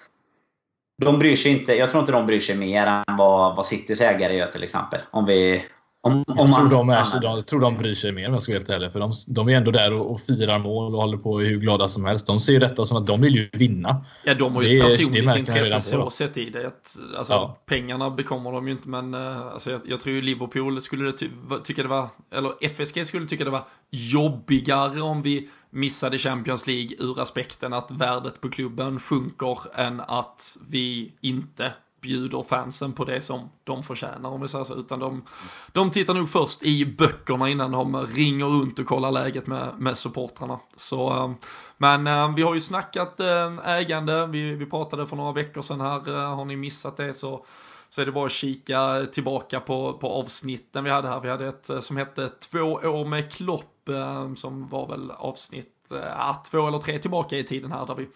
[1.04, 1.74] de bryr sig inte.
[1.74, 5.00] Jag tror inte de bryr sig mer än vad, vad Citys ägare gör till exempel.
[5.12, 5.66] Om vi,
[6.08, 8.51] om, jag om tror, de är, de, tror de bryr sig mer om jag ska
[8.51, 8.91] vara helt ärlig.
[8.91, 11.88] För de, de är ändå där och, och firar mål och håller på hur glada
[11.88, 12.28] som helst.
[12.28, 14.05] De ser ju detta som att de vill ju vinna.
[14.24, 16.68] Ja, de har ju ett personligt intresse så sett i det.
[16.68, 17.58] Att, alltså, ja.
[17.66, 21.30] Pengarna bekommer de ju inte, men uh, alltså, jag, jag tror ju Liverpool skulle ty
[21.64, 26.89] tycka det var, eller FSG skulle tycka det var jobbigare om vi missade Champions League
[26.99, 31.72] ur aspekten att värdet på klubben sjunker än att vi inte
[32.02, 35.24] bjuder fansen på det som de förtjänar om vi säger så, utan de,
[35.72, 39.98] de tittar nog först i böckerna innan de ringer runt och kollar läget med, med
[39.98, 40.60] supportrarna.
[40.76, 41.32] Så, eh,
[41.78, 45.82] men eh, vi har ju snackat eh, ägande, vi, vi pratade för några veckor sedan
[45.82, 47.45] här, har ni missat det så
[47.89, 51.20] så är det bara att kika tillbaka på, på avsnitten vi hade här.
[51.20, 53.89] Vi hade ett som hette Två år med Klopp,
[54.36, 58.08] som var väl avsnitt, ja, två eller tre tillbaka i tiden här, där vi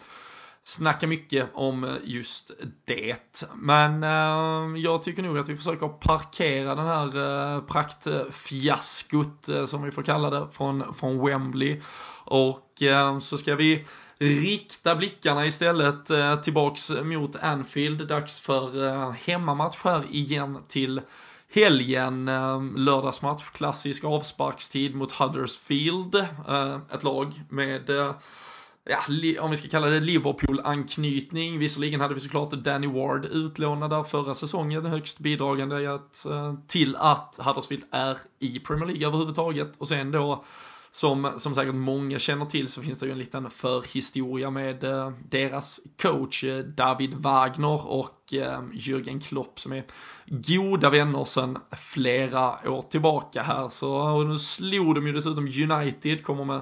[0.64, 2.52] snacka mycket om just
[2.86, 3.44] det.
[3.56, 7.06] Men eh, jag tycker nog att vi försöker parkera den här
[7.56, 11.82] eh, praktfiaskot eh, som vi får kalla det från, från Wembley.
[12.26, 13.86] Och eh, så ska vi
[14.18, 18.08] rikta blickarna istället eh, tillbaks mot Anfield.
[18.08, 21.02] Dags för eh, hemmamatch här igen till
[21.54, 22.28] helgen.
[22.28, 26.16] Eh, lördagsmatch, klassisk avsparkstid mot Huddersfield.
[26.48, 28.14] Eh, ett lag med eh,
[28.84, 29.00] ja,
[29.40, 31.60] om vi ska kalla det Liverpool-anknytning.
[31.60, 36.96] Visserligen hade vi såklart Danny Ward utlånad där förra säsongen, högst bidragande att, eh, till
[36.96, 39.78] att Huddersfield är i Premier League överhuvudtaget.
[39.78, 40.44] Och sen då,
[40.92, 45.12] som, som säkert många känner till, så finns det ju en liten förhistoria med eh,
[45.30, 49.84] deras coach eh, David Wagner och eh, Jürgen Klopp som är
[50.26, 53.70] goda vänner sedan flera år tillbaka här.
[53.70, 56.62] Så och nu slog de ju dessutom United, kommer med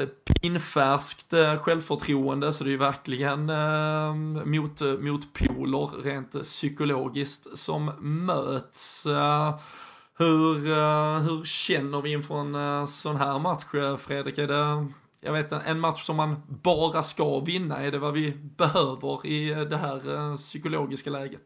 [0.00, 7.58] Eh, pinfärskt eh, självförtroende så det är ju verkligen ehm, eh, mot, motpoler rent psykologiskt
[7.58, 7.92] som
[8.26, 9.06] möts.
[9.06, 9.58] Eh,
[10.18, 10.58] hur,
[11.20, 13.64] hur känner vi inför en sån här match
[13.98, 14.38] Fredrik?
[14.38, 14.86] Är det,
[15.20, 17.76] jag vet en match som man bara ska vinna?
[17.76, 21.42] Är det vad vi behöver i det här psykologiska läget?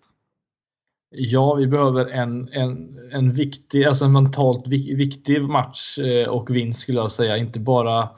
[1.11, 5.99] Ja, vi behöver en, en, en viktig, alltså en mentalt viktig match
[6.29, 7.37] och vinst skulle jag säga.
[7.37, 8.09] Inte bara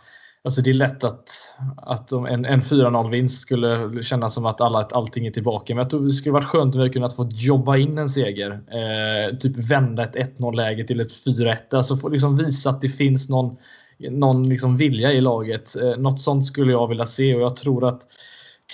[0.45, 4.83] Alltså det är lätt att, att en, en 4-0 vinst skulle kännas som att alla,
[4.83, 5.75] allting är tillbaka.
[5.75, 8.09] Men jag tror det skulle varit skönt om vi hade kunnat få jobba in en
[8.09, 8.51] seger.
[8.51, 11.57] Eh, typ vända ett 1-0 läge till ett 4-1.
[11.73, 13.57] Alltså få liksom visa att det finns någon,
[14.11, 15.77] någon liksom vilja i laget.
[15.77, 18.03] Eh, något sånt skulle jag vilja se och jag tror att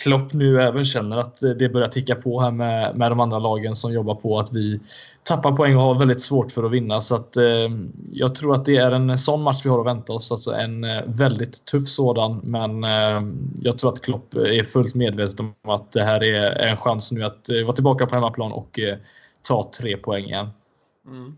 [0.02, 3.76] Klopp nu även känner att det börjar ticka på här med, med de andra lagen
[3.76, 4.80] som jobbar på att vi
[5.22, 7.00] tappar poäng och har väldigt svårt för att vinna.
[7.00, 7.44] Så att, eh,
[8.12, 10.32] jag tror att det är en sån match vi har att vänta oss.
[10.32, 12.40] Alltså en eh, väldigt tuff sådan.
[12.44, 13.22] Men eh,
[13.62, 17.24] jag tror att Klopp är fullt medveten om att det här är en chans nu
[17.24, 18.96] att eh, vara tillbaka på hemmaplan och eh,
[19.48, 20.48] ta tre poäng igen.
[21.06, 21.36] Mm.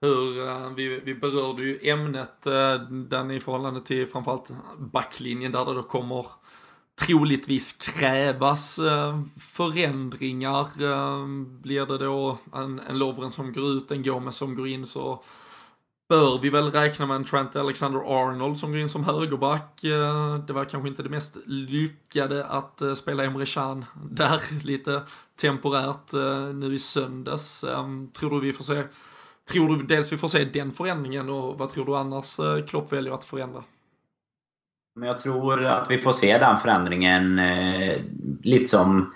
[0.00, 5.64] Hur, eh, vi, vi berörde ju ämnet, eh, den i förhållande till framförallt backlinjen där
[5.64, 6.26] det då kommer
[7.00, 10.82] troligtvis krävas eh, förändringar.
[10.82, 14.86] Eh, blir det då en, en Lovren som går ut, en Gomes som går in
[14.86, 15.24] så
[16.08, 19.84] bör vi väl räkna med en Trent Alexander-Arnold som går in som högerback.
[19.84, 25.02] Eh, det var kanske inte det mest lyckade att spela Emre Can där lite
[25.40, 26.12] temporärt
[26.54, 27.64] nu i söndags.
[28.12, 28.82] Tror du vi får se,
[29.52, 32.36] tror du dels vi får se den förändringen och vad tror du annars
[32.68, 33.62] Klopp väljer att förändra?
[34.96, 37.96] Men jag tror att vi får se den förändringen eh,
[38.42, 39.14] lite som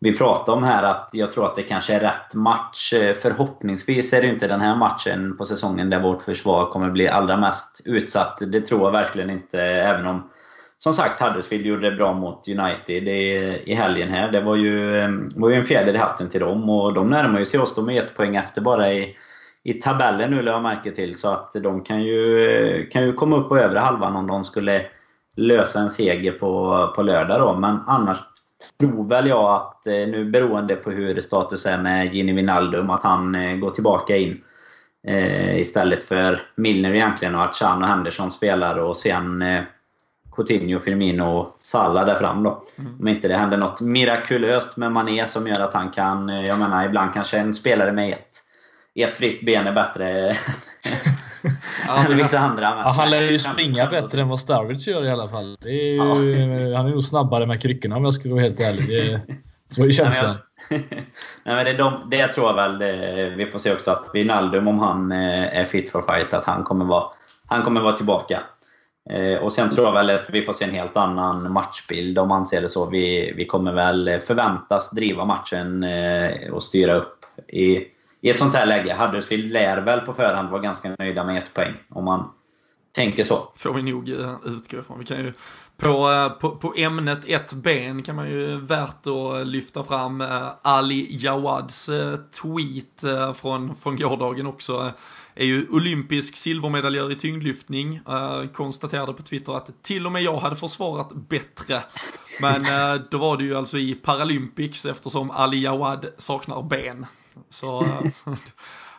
[0.00, 2.92] vi pratade om här att jag tror att det kanske är rätt match.
[2.92, 7.08] Eh, förhoppningsvis är det inte den här matchen på säsongen där vårt försvar kommer bli
[7.08, 8.38] allra mest utsatt.
[8.46, 10.30] Det tror jag verkligen inte, även om
[10.78, 14.32] som sagt Huddersfield gjorde det bra mot United i, helgen här.
[14.32, 17.38] Det var ju, eh, var ju en fjäder i hatten till dem och de närmar
[17.38, 17.74] ju sig oss.
[17.74, 19.16] De är ett poäng efter bara i,
[19.62, 21.14] i tabellen nu, lade jag märke till.
[21.14, 24.44] Så att de kan ju, eh, kan ju komma upp på övre halvan om de
[24.44, 24.86] skulle
[25.40, 27.56] lösa en seger på, på lördag då.
[27.56, 28.18] Men annars
[28.80, 33.02] tror väl jag att, eh, nu beroende på hur status är med Gini Wijnaldum, att
[33.02, 34.40] han eh, går tillbaka in.
[35.06, 39.62] Eh, istället för Milner egentligen och att Chan och Henderson spelar och sen eh,
[40.36, 42.62] Coutinho, Firmino och Salah där fram då.
[42.78, 43.00] Mm.
[43.00, 46.28] Om inte det händer något mirakulöst med Mané som gör att han kan...
[46.28, 48.36] Jag menar, ibland kanske en spelare med ett,
[48.94, 50.36] ett friskt ben är bättre
[51.86, 52.62] Ja, än vissa andra.
[52.62, 55.56] Ja, han lär ju springa bättre än vad Starwich gör i alla fall.
[55.60, 55.98] Är ju.
[56.74, 58.88] Han är nog snabbare med kryckorna om jag ska vara helt ärlig.
[58.88, 59.20] Det,
[59.68, 60.36] så är känslan.
[60.68, 60.84] Nej,
[61.44, 62.78] men det, de, det tror jag väl.
[62.78, 66.44] Det, vi får se också att Wijnaldum, om han eh, är fit for fight, att
[66.44, 67.04] han kommer vara,
[67.46, 68.42] han kommer vara tillbaka.
[69.10, 72.28] Eh, och sen tror jag väl att vi får se en helt annan matchbild om
[72.28, 72.86] man ser det så.
[72.86, 77.16] Vi, vi kommer väl förväntas driva matchen eh, och styra upp
[77.48, 77.84] i
[78.20, 81.54] i ett sånt här läge, Huddersfield lär väl på förhand vara ganska nöjda med ett
[81.54, 81.74] poäng.
[81.88, 82.30] Om man
[82.92, 83.52] tänker så.
[83.56, 84.98] Får vi nog eh, utgå ifrån.
[84.98, 85.32] Vi kan ju,
[85.76, 90.48] på, eh, på, på ämnet ett ben kan man ju värt att lyfta fram eh,
[90.62, 91.90] Ali Jawads
[92.42, 93.04] tweet
[93.36, 94.92] från, från gårdagen också.
[95.34, 98.00] är ju olympisk silvermedaljör i tyngdlyftning.
[98.54, 101.82] konstaterade på Twitter att till och med jag hade försvarat bättre
[102.40, 102.62] Men
[103.10, 107.06] då var det ju alltså i Paralympics eftersom Ali Jawad saknar ben.
[107.48, 108.06] Så, eh,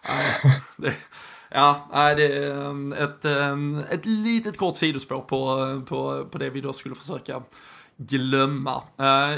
[0.10, 0.94] äh, det,
[1.50, 6.62] ja, det är eh, ett, eh, ett litet kort sidospår på, på, på det vi
[6.62, 7.42] då skulle försöka
[7.98, 8.84] glömma.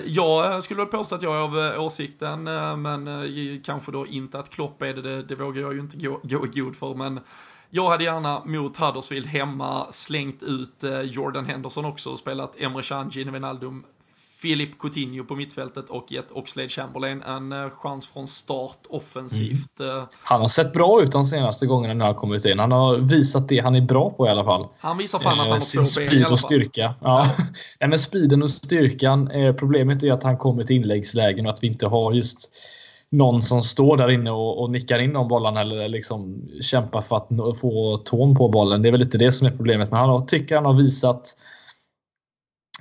[0.05, 2.43] Jag skulle väl påstå att jag är av åsikten,
[2.81, 6.19] men kanske då inte att Klopp är det, det, det vågar jag ju inte gå,
[6.23, 7.19] gå i god för, men
[7.69, 13.09] jag hade gärna mot Huddersfield hemma slängt ut Jordan Henderson också och spelat Emre Can,
[13.09, 13.83] Gino Wijnaldum,
[14.43, 19.79] Filip Coutinho på mittfältet och gett Oxlade Chamberlain en eh, chans från start offensivt.
[19.79, 19.97] Mm.
[19.97, 20.03] Eh.
[20.23, 22.59] Han har sett bra ut de senaste gångerna när han kommit in.
[22.59, 24.67] Han har visat det han är bra på i alla fall.
[24.79, 26.31] Han visar fan att han har Sin två speed ben fall.
[26.31, 26.95] och styrka.
[27.01, 27.31] Ja.
[27.79, 29.31] Nej, men speeden och styrkan.
[29.31, 32.51] Eh, problemet är att han kommer till inläggslägen och att vi inte har just
[33.09, 37.15] någon som står där inne och, och nickar in de bollarna eller liksom kämpar för
[37.15, 38.81] att få tån på bollen.
[38.81, 39.91] Det är väl lite det som är problemet.
[39.91, 41.35] Men han har, tycker han har visat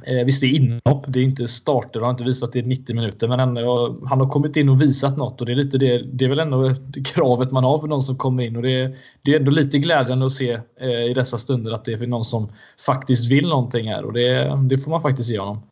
[0.07, 1.05] Eh, visst, det är inhopp.
[1.09, 3.29] Det är inte starter och har inte visat det i 90 minuter.
[3.29, 6.03] Men ändå, han har kommit in och visat något och det är lite det.
[6.03, 6.75] Det är väl ändå
[7.05, 9.79] kravet man har för någon som kommer in och det är, det är ändå lite
[9.79, 12.53] glädjande att se eh, i dessa stunder att det är någon som
[12.87, 15.63] faktiskt vill någonting här och det, det får man faktiskt ge honom.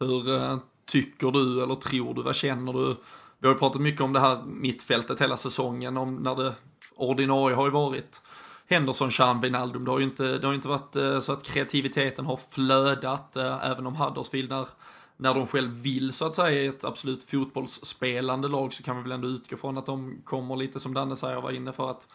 [0.00, 2.96] Hur eh, tycker du eller tror du, vad känner du?
[3.38, 6.52] Vi har ju pratat mycket om det här mittfältet hela säsongen, om när det
[6.96, 8.20] ordinarie har ju varit
[8.66, 9.84] Henderson, Chan, Wijnaldum.
[9.84, 13.70] Det har ju inte, det har inte varit eh, så att kreativiteten har flödat, eh,
[13.70, 14.68] även om Huddersfield när,
[15.16, 19.12] när de själv vill så att säga ett absolut fotbollsspelande lag så kan vi väl
[19.12, 22.08] ändå utgå från att de kommer lite som Danne säger var inne för att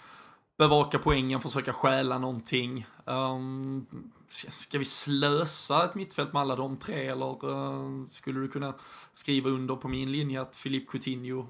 [0.58, 2.86] bevaka poängen, försöka stjäla någonting.
[3.06, 3.88] Um,
[4.28, 8.74] ska vi slösa ett mittfält med alla de tre eller uh, skulle du kunna
[9.14, 11.48] skriva under på min linje att Filip Coutinho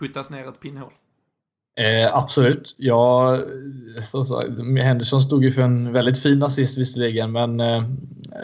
[0.00, 0.92] puttas ner ett pinnhål?
[1.78, 2.74] Eh, absolut.
[2.76, 3.38] Ja,
[4.82, 7.82] Henderson stod ju för en väldigt fin assist visserligen, men eh,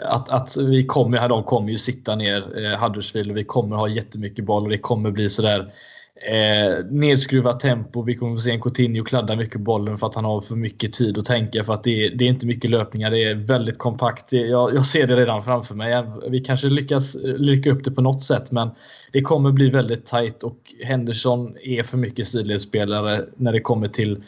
[0.05, 3.87] att, att vi kommer, de kommer ju sitta ner eh, Huddersfield och vi kommer ha
[3.87, 5.73] jättemycket boll och det kommer bli sådär
[6.21, 8.03] Eh, nedskruvat tempo.
[8.03, 10.93] Vi kommer få se en Coutinho kladda mycket bollen för att han har för mycket
[10.93, 11.63] tid att tänka.
[11.63, 13.11] För att det är, det är inte mycket löpningar.
[13.11, 14.33] Det är väldigt kompakt.
[14.33, 16.03] Jag, jag, ser det redan framför mig.
[16.29, 18.69] Vi kanske lyckas eh, lycka upp det på något sätt men
[19.11, 24.23] det kommer bli väldigt tajt och Henderson är för mycket sidledsspelare när det kommer till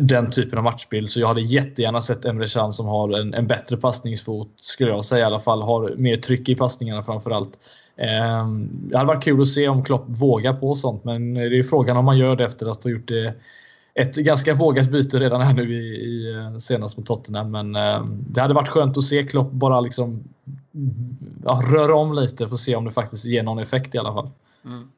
[0.00, 1.08] den typen av matchbild.
[1.08, 5.04] Så jag hade jättegärna sett Emre Can som har en, en bättre passningsfot, skulle jag
[5.04, 5.62] säga i alla fall.
[5.62, 7.48] Har mer tryck i passningarna framförallt.
[7.48, 7.58] allt
[7.96, 11.62] Ehm, det hade varit kul att se om Klopp vågar på sånt, men det är
[11.62, 13.34] frågan om man gör det efter att ha gjort det
[13.94, 17.50] ett ganska vågat byte redan här nu i, i eh, senast mot Tottenham.
[17.50, 20.24] Men eh, det hade varit skönt att se Klopp bara liksom
[21.44, 24.12] ja, röra om lite för att se om det faktiskt ger någon effekt i alla
[24.12, 24.30] fall.
[24.64, 24.88] Mm.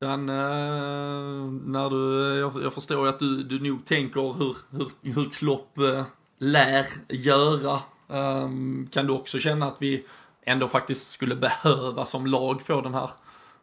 [0.00, 5.12] Den, eh, när du, jag, jag, förstår ju att du, du nog tänker hur, hur,
[5.14, 6.04] hur Klopp eh,
[6.38, 7.78] lär göra.
[8.08, 10.04] Ehm, kan du också känna att vi
[10.50, 13.10] ändå faktiskt skulle behöva som lag få den här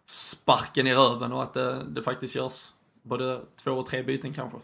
[0.05, 2.69] sparken i röven och att det, det faktiskt görs
[3.03, 4.57] både två och tre byten kanske?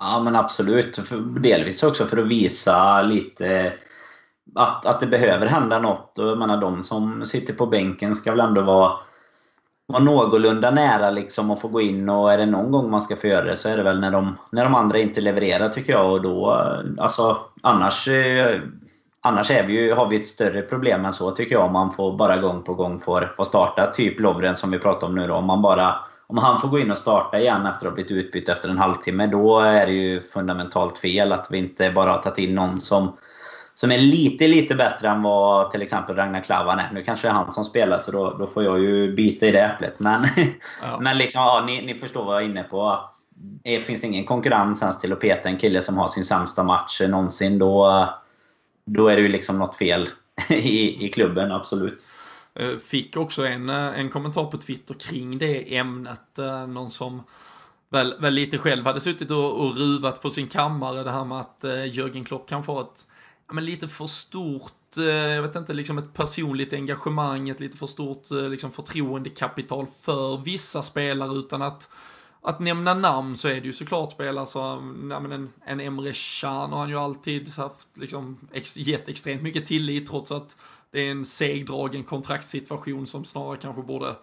[0.00, 1.00] Ja men absolut.
[1.40, 3.72] Delvis också för att visa lite eh,
[4.54, 6.18] att, att det behöver hända något.
[6.18, 8.98] Och jag menar de som sitter på bänken ska väl ändå vara
[9.86, 13.16] vara någorlunda nära liksom att få gå in och är det någon gång man ska
[13.16, 15.92] få göra det så är det väl när de, när de andra inte levererar tycker
[15.92, 16.12] jag.
[16.12, 18.60] Och då, eh, alltså, annars eh,
[19.26, 21.92] annars är vi ju, har vi ett större problem än så tycker jag om man
[21.92, 23.90] får bara gång på gång får, får starta.
[23.92, 25.34] Typ Lovren som vi pratar om nu då.
[25.34, 25.94] Om, man bara,
[26.26, 28.78] om han får gå in och starta igen efter att ha blivit utbytt efter en
[28.78, 32.80] halvtimme då är det ju fundamentalt fel att vi inte bara har tagit in någon
[32.80, 33.16] som
[33.76, 36.90] som är lite, lite bättre än vad till exempel Ragnar Klavan är.
[36.92, 39.52] Nu kanske det är han som spelar, så då, då får jag ju bita i
[39.52, 40.00] det äpplet.
[40.00, 40.26] Men,
[40.82, 40.98] ja.
[41.00, 42.88] men liksom, ja, ni, ni förstår vad jag är inne på.
[42.88, 43.14] Att
[43.64, 47.00] det finns ingen konkurrens ens till att peta en kille som har sin sämsta match
[47.08, 47.58] någonsin.
[47.58, 48.08] Då,
[48.86, 50.08] då är det ju liksom något fel
[50.48, 52.06] i, i klubben, absolut.
[52.54, 56.38] Eh, fick också en, eh, en kommentar på Twitter kring det ämnet.
[56.38, 57.22] Eh, någon som
[57.88, 61.02] väl, väl lite själv hade suttit och, och ruvat på sin kammare.
[61.02, 63.06] Det här med att Jörgen Klopp kan få ett
[63.48, 64.72] ja, men lite för stort,
[65.34, 70.82] jag vet inte, liksom ett personligt engagemang, ett lite för stort liksom förtroendekapital för vissa
[70.82, 71.88] spelare utan att
[72.46, 76.12] att nämna namn så är det ju såklart spelare alltså, som, men en, en Emre
[76.40, 80.56] Can har han ju alltid haft, liksom, ex, gett extremt mycket tillit trots att
[80.90, 84.14] det är en segdragen kontraktssituation som snarare kanske borde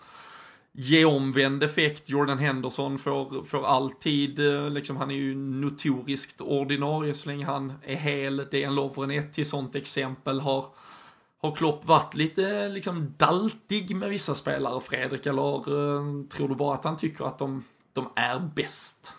[0.71, 2.09] ge omvänd effekt.
[2.09, 7.73] Jordan Henderson får, får alltid, eh, liksom, han är ju notoriskt ordinarie så länge han
[7.85, 8.47] är hel.
[8.51, 10.65] Det är en Lovren ett till sånt exempel har
[11.41, 15.25] har Klopp varit lite liksom daltig med vissa spelare, Fredrik?
[15.25, 17.63] Eller eh, tror du bara att han tycker att de
[17.93, 19.13] de är bäst?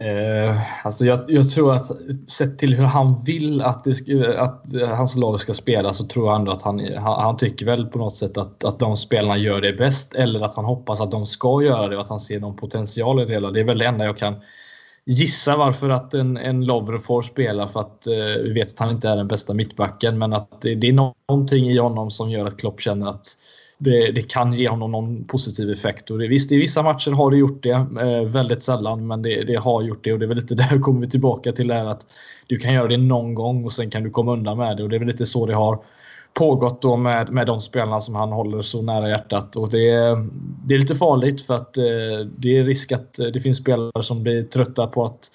[0.00, 1.90] Eh, alltså jag, jag, tror att
[2.28, 4.64] sett till hur han vill att, det, att
[4.96, 7.98] hans lag ska spela så tror jag ändå att han, han, han, tycker väl på
[7.98, 11.26] något sätt att, att de spelarna gör det bäst eller att han hoppas att de
[11.26, 13.50] ska göra det och att han ser någon potential i det hela.
[13.50, 14.34] Det är väl det enda jag kan
[15.06, 18.90] gissa varför att en, en Lovre får spela för att eh, vi vet att han
[18.90, 22.46] inte är den bästa mittbacken men att det, det är någonting i honom som gör
[22.46, 23.26] att Klopp känner att
[23.82, 26.10] det, det, kan ge honom någon positiv effekt.
[26.10, 27.70] Och det, visst, i vissa matcher har det gjort det.
[27.70, 30.12] Eh, väldigt sällan, men det, det, har gjort det.
[30.12, 32.06] Och det är väl lite där kommer vi tillbaka till det här att
[32.46, 34.82] du kan göra det någon gång och sen kan du komma undan med det.
[34.82, 35.78] Och det är väl lite så det har
[36.34, 39.56] pågått då med, med de spelarna som han håller så nära hjärtat.
[39.56, 39.90] Och det,
[40.66, 41.84] det är lite farligt för att eh,
[42.38, 45.30] det är risk att eh, det finns spelare som blir trötta på att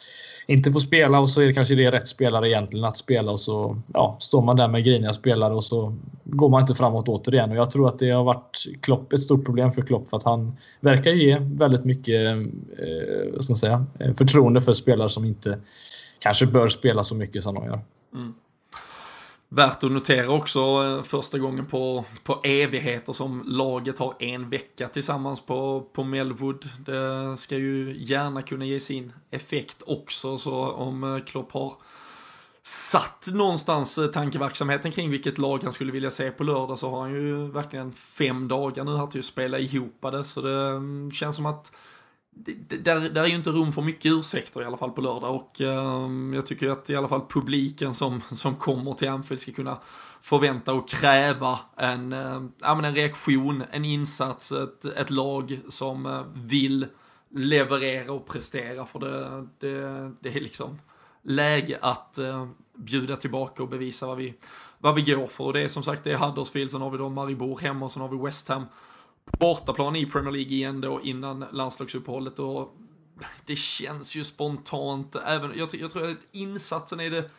[0.48, 3.40] inte får spela och så är det kanske det rätt spelare egentligen att spela och
[3.40, 7.52] så ja, står man där med griniga spelare och så går man inte framåt återigen.
[7.52, 10.24] Och jag tror att det har varit Klopp, ett stort problem för Klopp för att
[10.24, 13.86] han verkar ge väldigt mycket eh, ska man säga,
[14.18, 15.60] förtroende för spelare som inte
[16.20, 17.80] kanske bör spela så mycket som de gör.
[18.14, 18.34] Mm.
[19.56, 24.88] Värt att notera också eh, första gången på, på evigheter som laget har en vecka
[24.88, 26.70] tillsammans på, på Melwood.
[26.86, 31.74] Det ska ju gärna kunna ge sin effekt också så om eh, Klopp har
[32.62, 37.02] satt någonstans eh, tankeverksamheten kring vilket lag han skulle vilja se på lördag så har
[37.02, 41.12] han ju verkligen fem dagar nu här till att spela ihop det så det mm,
[41.12, 41.72] känns som att
[42.36, 45.62] där, där är ju inte rum för mycket ursäkter i alla fall på lördag och
[45.62, 49.78] eh, jag tycker att i alla fall publiken som, som kommer till Anfield ska kunna
[50.22, 56.88] förvänta och kräva en, eh, en reaktion, en insats, ett, ett lag som eh, vill
[57.30, 58.86] leverera och prestera.
[58.86, 60.80] För det, det, det är liksom
[61.22, 64.34] läge att eh, bjuda tillbaka och bevisa vad vi,
[64.78, 65.44] vad vi går för.
[65.44, 67.92] Och det är som sagt det är Huddersfield, sen har vi då Maribor hemma och
[67.92, 68.66] sen har vi West Ham
[69.26, 72.76] bortaplan i Premier League igen då innan landslagsuppehållet och
[73.46, 77.32] det känns ju spontant, även, jag, jag tror att insatsen är det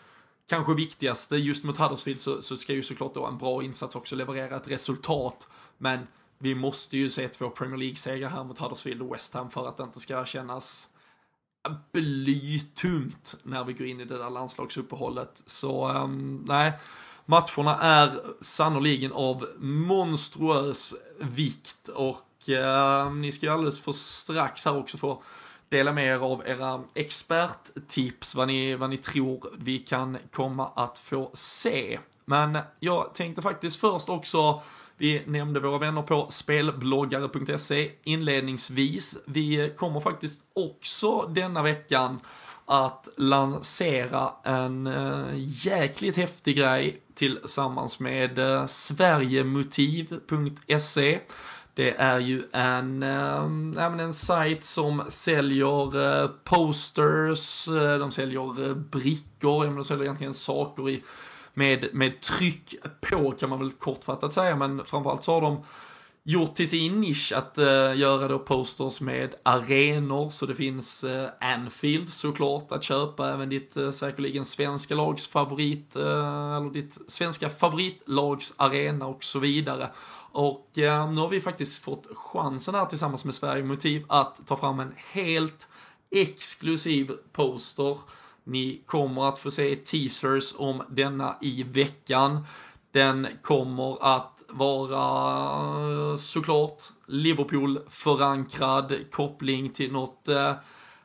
[0.48, 1.36] kanske viktigaste.
[1.36, 4.68] Just mot Huddersfield så, så ska ju såklart då en bra insats också leverera ett
[4.68, 5.48] resultat.
[5.78, 6.06] Men
[6.38, 9.76] vi måste ju se två Premier League-segrar här mot Huddersfield och West Ham för att
[9.76, 10.88] det inte ska kännas
[11.92, 15.42] blytungt när vi går in i det där landslagsuppehållet.
[15.46, 16.72] Så um, nej,
[17.26, 24.76] matcherna är sannoliken av monstruös vikt och eh, ni ska ju alldeles för strax här
[24.76, 25.22] också få
[25.68, 30.98] dela med er av era experttips, vad ni, vad ni tror vi kan komma att
[30.98, 31.98] få se.
[32.24, 34.62] Men jag tänkte faktiskt först också
[34.98, 39.18] vi nämnde våra vänner på spelbloggare.se inledningsvis.
[39.24, 42.20] Vi kommer faktiskt också denna veckan
[42.66, 51.20] att lansera en eh, jäkligt häftig grej tillsammans med eh, Sverigemotiv.se.
[51.74, 53.44] Det är ju en, eh,
[53.84, 60.90] en sajt som säljer eh, posters, eh, de säljer eh, brickor, de säljer egentligen saker
[60.90, 61.02] i,
[61.54, 65.62] med, med tryck på kan man väl kortfattat säga, men framförallt så har de
[66.28, 71.26] gjort till sin nisch att uh, göra då posters med arenor, så det finns uh,
[71.40, 77.50] Anfield såklart att köpa, även ditt uh, säkerligen svenska lags favorit, uh, eller ditt svenska
[77.50, 79.88] favoritlags arena och så vidare.
[80.32, 84.80] Och nu har vi faktiskt fått chansen här tillsammans med Sverige Motiv att ta fram
[84.80, 85.68] en helt
[86.10, 87.98] exklusiv poster.
[88.44, 92.44] Ni kommer att få se teasers om denna i veckan.
[92.96, 100.52] Den kommer att vara såklart Liverpool-förankrad koppling till något, eh,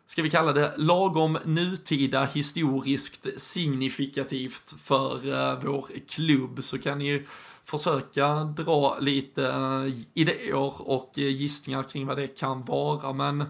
[0.06, 6.64] ska vi kalla det, lagom nutida historiskt signifikativt för eh, vår klubb.
[6.64, 7.26] Så kan ni ju
[7.64, 13.14] försöka dra lite eh, idéer och gissningar kring vad det kan vara.
[13.14, 13.46] Men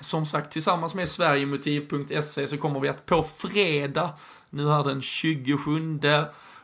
[0.00, 4.10] som sagt, tillsammans med Sverigemotiv.se så kommer vi att på fredag,
[4.50, 5.98] nu här den 27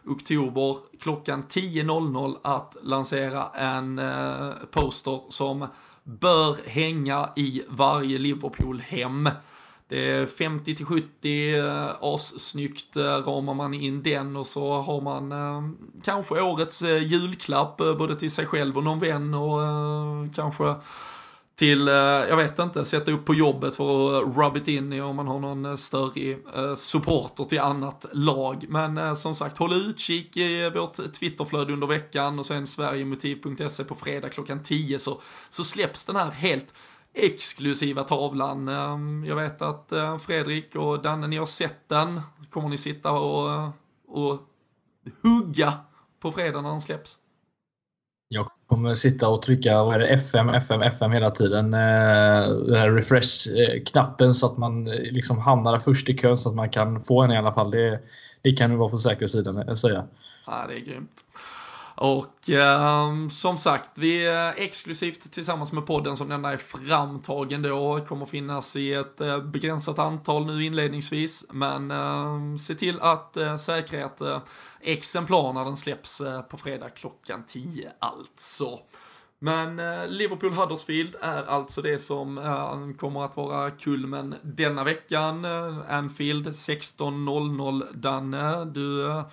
[0.07, 5.67] oktober klockan 10.00 att lansera en eh, poster som
[6.05, 9.29] bör hänga i varje Liverpool-hem.
[9.89, 15.01] Det är 50 till 70 eh, assnyggt eh, ramar man in den och så har
[15.01, 15.71] man eh,
[16.03, 20.75] kanske årets eh, julklapp eh, både till sig själv och någon vän och eh, kanske
[21.57, 24.93] till, eh, jag vet inte, sätta upp på jobbet för att eh, rub it in
[24.93, 28.65] i om man har någon eh, större supporter till annat lag.
[28.69, 34.29] Men som sagt, håll utkik i vårt Twitterflöde under veckan och sen sverigemotiv.se på fredag
[34.29, 36.75] klockan 10 så, så släpps den här helt
[37.15, 38.69] exklusiva tavlan.
[38.69, 39.93] Ehm, jag vet att
[40.27, 42.21] Fredrik och Danne, ni har sett den.
[42.51, 43.71] Kommer ni sitta och,
[44.09, 44.41] och
[45.23, 45.73] hugga
[46.21, 47.19] på fredag när den släpps?
[48.29, 51.75] Jag kommer sitta och trycka vad är det, FM, FM, FM hela tiden.
[51.75, 56.55] Eh, den här refresh-knappen så att man eh, liksom hamnar först i kön så att
[56.55, 57.71] man kan få en i alla fall.
[57.71, 58.01] Det,
[58.43, 60.07] det kan du vara på säkra sidan eh, säga.
[60.47, 61.26] Ja, det är grymt.
[61.97, 68.01] Och eh, som sagt, vi är exklusivt tillsammans med podden som denna är framtagen då,
[68.01, 73.57] kommer finnas i ett eh, begränsat antal nu inledningsvis, men eh, se till att eh,
[73.57, 74.39] säkra ett eh,
[74.81, 78.79] exemplar när den släpps eh, på fredag klockan 10 alltså.
[79.39, 85.45] Men eh, Liverpool Huddersfield är alltså det som eh, kommer att vara kulmen denna veckan.
[85.45, 89.27] Eh, Anfield 16.00 Danne, du eh,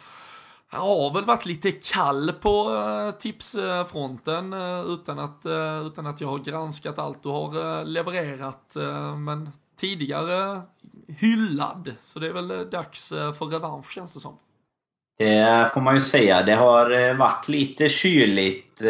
[0.74, 6.22] jag har väl varit lite kall på eh, tipsfronten eh, utan, att, eh, utan att
[6.22, 8.76] jag har granskat allt du har levererat.
[9.18, 9.50] men
[9.80, 10.62] tidigare
[11.08, 14.38] hyllad, så det är väl dags för revansch känns det som.
[15.18, 16.44] Det får man ju säga.
[16.44, 18.82] Det har varit lite kyligt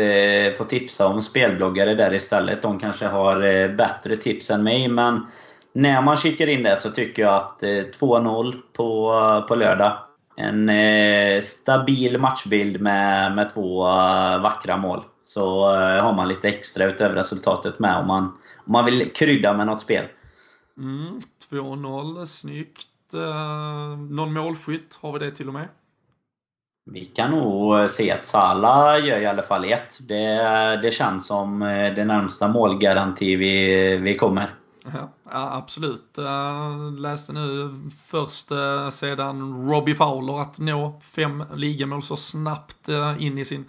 [0.58, 2.62] på tipsa om spelbloggare där istället.
[2.62, 5.28] De kanske har bättre tips än mig, men
[5.74, 9.98] när man kikar in det så tycker jag att 2-0 på, på lördag
[10.36, 15.04] en eh, stabil matchbild med, med två uh, vackra mål.
[15.24, 18.24] Så uh, har man lite extra utöver resultatet med om man,
[18.56, 20.06] om man vill krydda med något spel.
[20.78, 21.22] Mm,
[21.52, 22.90] 2-0, snyggt.
[23.14, 25.68] Uh, någon målskytt, har vi det till och med?
[26.92, 30.08] Vi kan nog se att Sala gör i alla fall ett.
[30.08, 30.36] Det,
[30.84, 31.60] det känns som
[31.96, 34.56] det närmsta målgaranti vi, vi kommer.
[34.94, 36.20] Ja, absolut.
[36.20, 37.76] Uh, läste nu
[38.06, 43.66] först uh, sedan Robbie Fowler att nå fem ligamål så snabbt uh, in i sin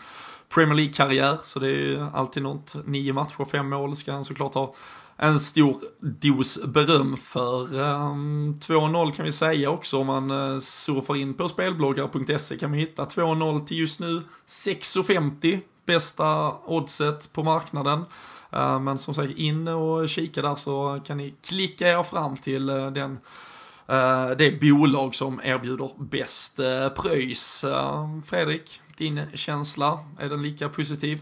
[0.49, 1.39] Premier League-karriär.
[1.43, 2.75] Så det är ju alltid något.
[2.87, 4.75] Nio matcher, fem mål ska han såklart ha
[5.17, 7.81] en stor dos beröm för.
[7.81, 12.79] Um, 2-0 kan vi säga också om man uh, surfar in på spelbloggar.se kan man
[12.79, 18.05] hitta 2-0 till just nu 6,50 bästa oddset på marknaden.
[18.55, 22.68] Eh, men som sagt, in och kika där så kan ni klicka er fram till
[22.68, 23.18] eh, den
[23.86, 26.57] eh, det bolag som erbjuder bäst
[26.96, 27.64] pröjs.
[28.26, 31.20] Fredrik, din känsla, är den lika positiv?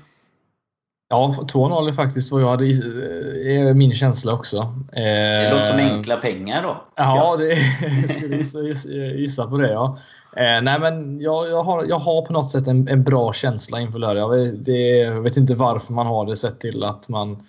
[1.12, 4.74] Ja, 2-0 är faktiskt vad jag hade, är min känsla också.
[4.92, 6.82] Det låter som enkla pengar då.
[6.96, 7.48] Ja, det,
[8.00, 8.58] jag skulle gissa,
[8.92, 9.72] gissa på det.
[9.72, 9.98] Ja.
[10.36, 13.80] Eh, nej, men jag, jag, har, jag har på något sätt en, en bra känsla
[13.80, 14.22] inför lördag.
[14.22, 17.42] Jag vet, det, jag vet inte varför man har det sett till att man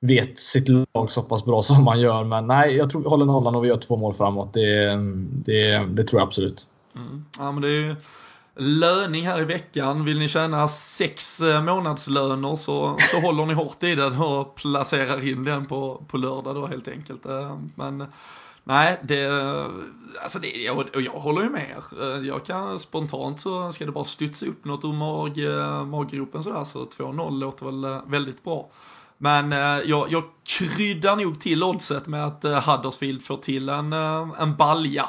[0.00, 2.24] vet sitt lag så pass bra som man gör.
[2.24, 4.54] Men nej, jag tror vi håller nollan och vi gör två mål framåt.
[4.54, 4.96] Det,
[5.44, 6.66] det, det tror jag absolut.
[6.96, 7.24] Mm.
[7.38, 7.96] Ja, men det är ju
[8.56, 10.04] löning här i veckan.
[10.04, 15.28] Vill ni tjäna sex eh, månadslöner så, så håller ni hårt i den och placerar
[15.28, 17.26] in den på, på lördag då helt enkelt.
[17.26, 18.06] Eh, men
[18.64, 19.26] Nej, det,
[20.22, 22.02] alltså det, jag, jag håller ju med er.
[22.02, 25.38] Eh, jag kan spontant så ska det bara studsa upp något ur mag,
[25.86, 28.70] maggropen sådär, så 2-0 låter väl väldigt bra.
[29.18, 33.92] Men eh, jag, jag kryddar nog till oddset med att eh, Huddersfield får till en,
[33.92, 35.08] en balja.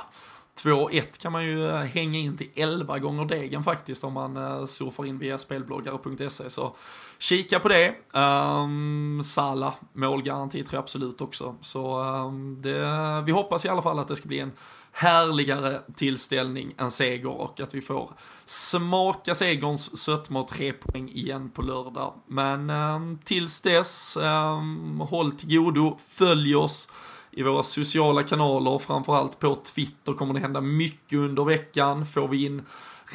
[0.62, 4.66] 2-1 kan man ju eh, hänga in till 11 gånger degen faktiskt om man eh,
[4.66, 6.49] surfar in via spelbloggare.se.
[6.49, 6.76] Så
[7.18, 7.95] kika på det.
[8.14, 11.56] Um, Sala, målgaranti tror jag absolut också.
[11.62, 14.51] Så um, det, vi hoppas i alla fall att det ska bli en
[14.91, 18.14] härligare tillställning än seger och att vi får
[18.45, 22.14] smaka segerns sötma och tre poäng igen på lördag.
[22.28, 26.89] Men um, tills dess, um, håll till godo, följ oss
[27.34, 32.06] i våra sociala kanaler, framförallt på Twitter kommer det hända mycket under veckan.
[32.06, 32.62] Får vi in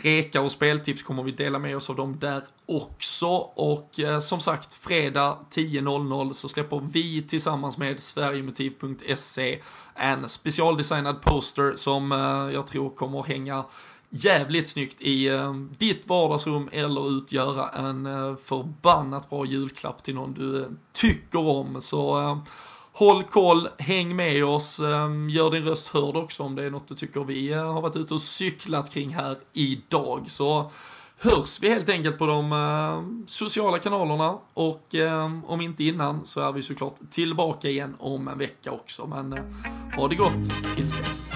[0.03, 3.27] rekar och speltips kommer vi dela med oss av dem där också.
[3.55, 9.63] Och eh, som sagt, fredag 10.00 så släpper vi tillsammans med Sverigemotiv.se
[9.95, 13.65] en specialdesignad poster som eh, jag tror kommer hänga
[14.11, 20.35] jävligt snyggt i eh, ditt vardagsrum eller utgöra en eh, förbannat bra julklapp till någon
[20.35, 21.83] du eh, tycker om.
[21.83, 22.39] Så eh,
[22.99, 26.89] Håll koll, häng med oss, ehm, gör din röst hörd också om det är något
[26.89, 30.25] du tycker vi eh, har varit ute och cyklat kring här idag.
[30.29, 30.71] Så
[31.19, 36.41] hörs vi helt enkelt på de ehm, sociala kanalerna och ehm, om inte innan så
[36.41, 39.07] är vi såklart tillbaka igen om en vecka också.
[39.07, 39.45] Men eh,
[39.97, 41.31] ha det gott tills dess.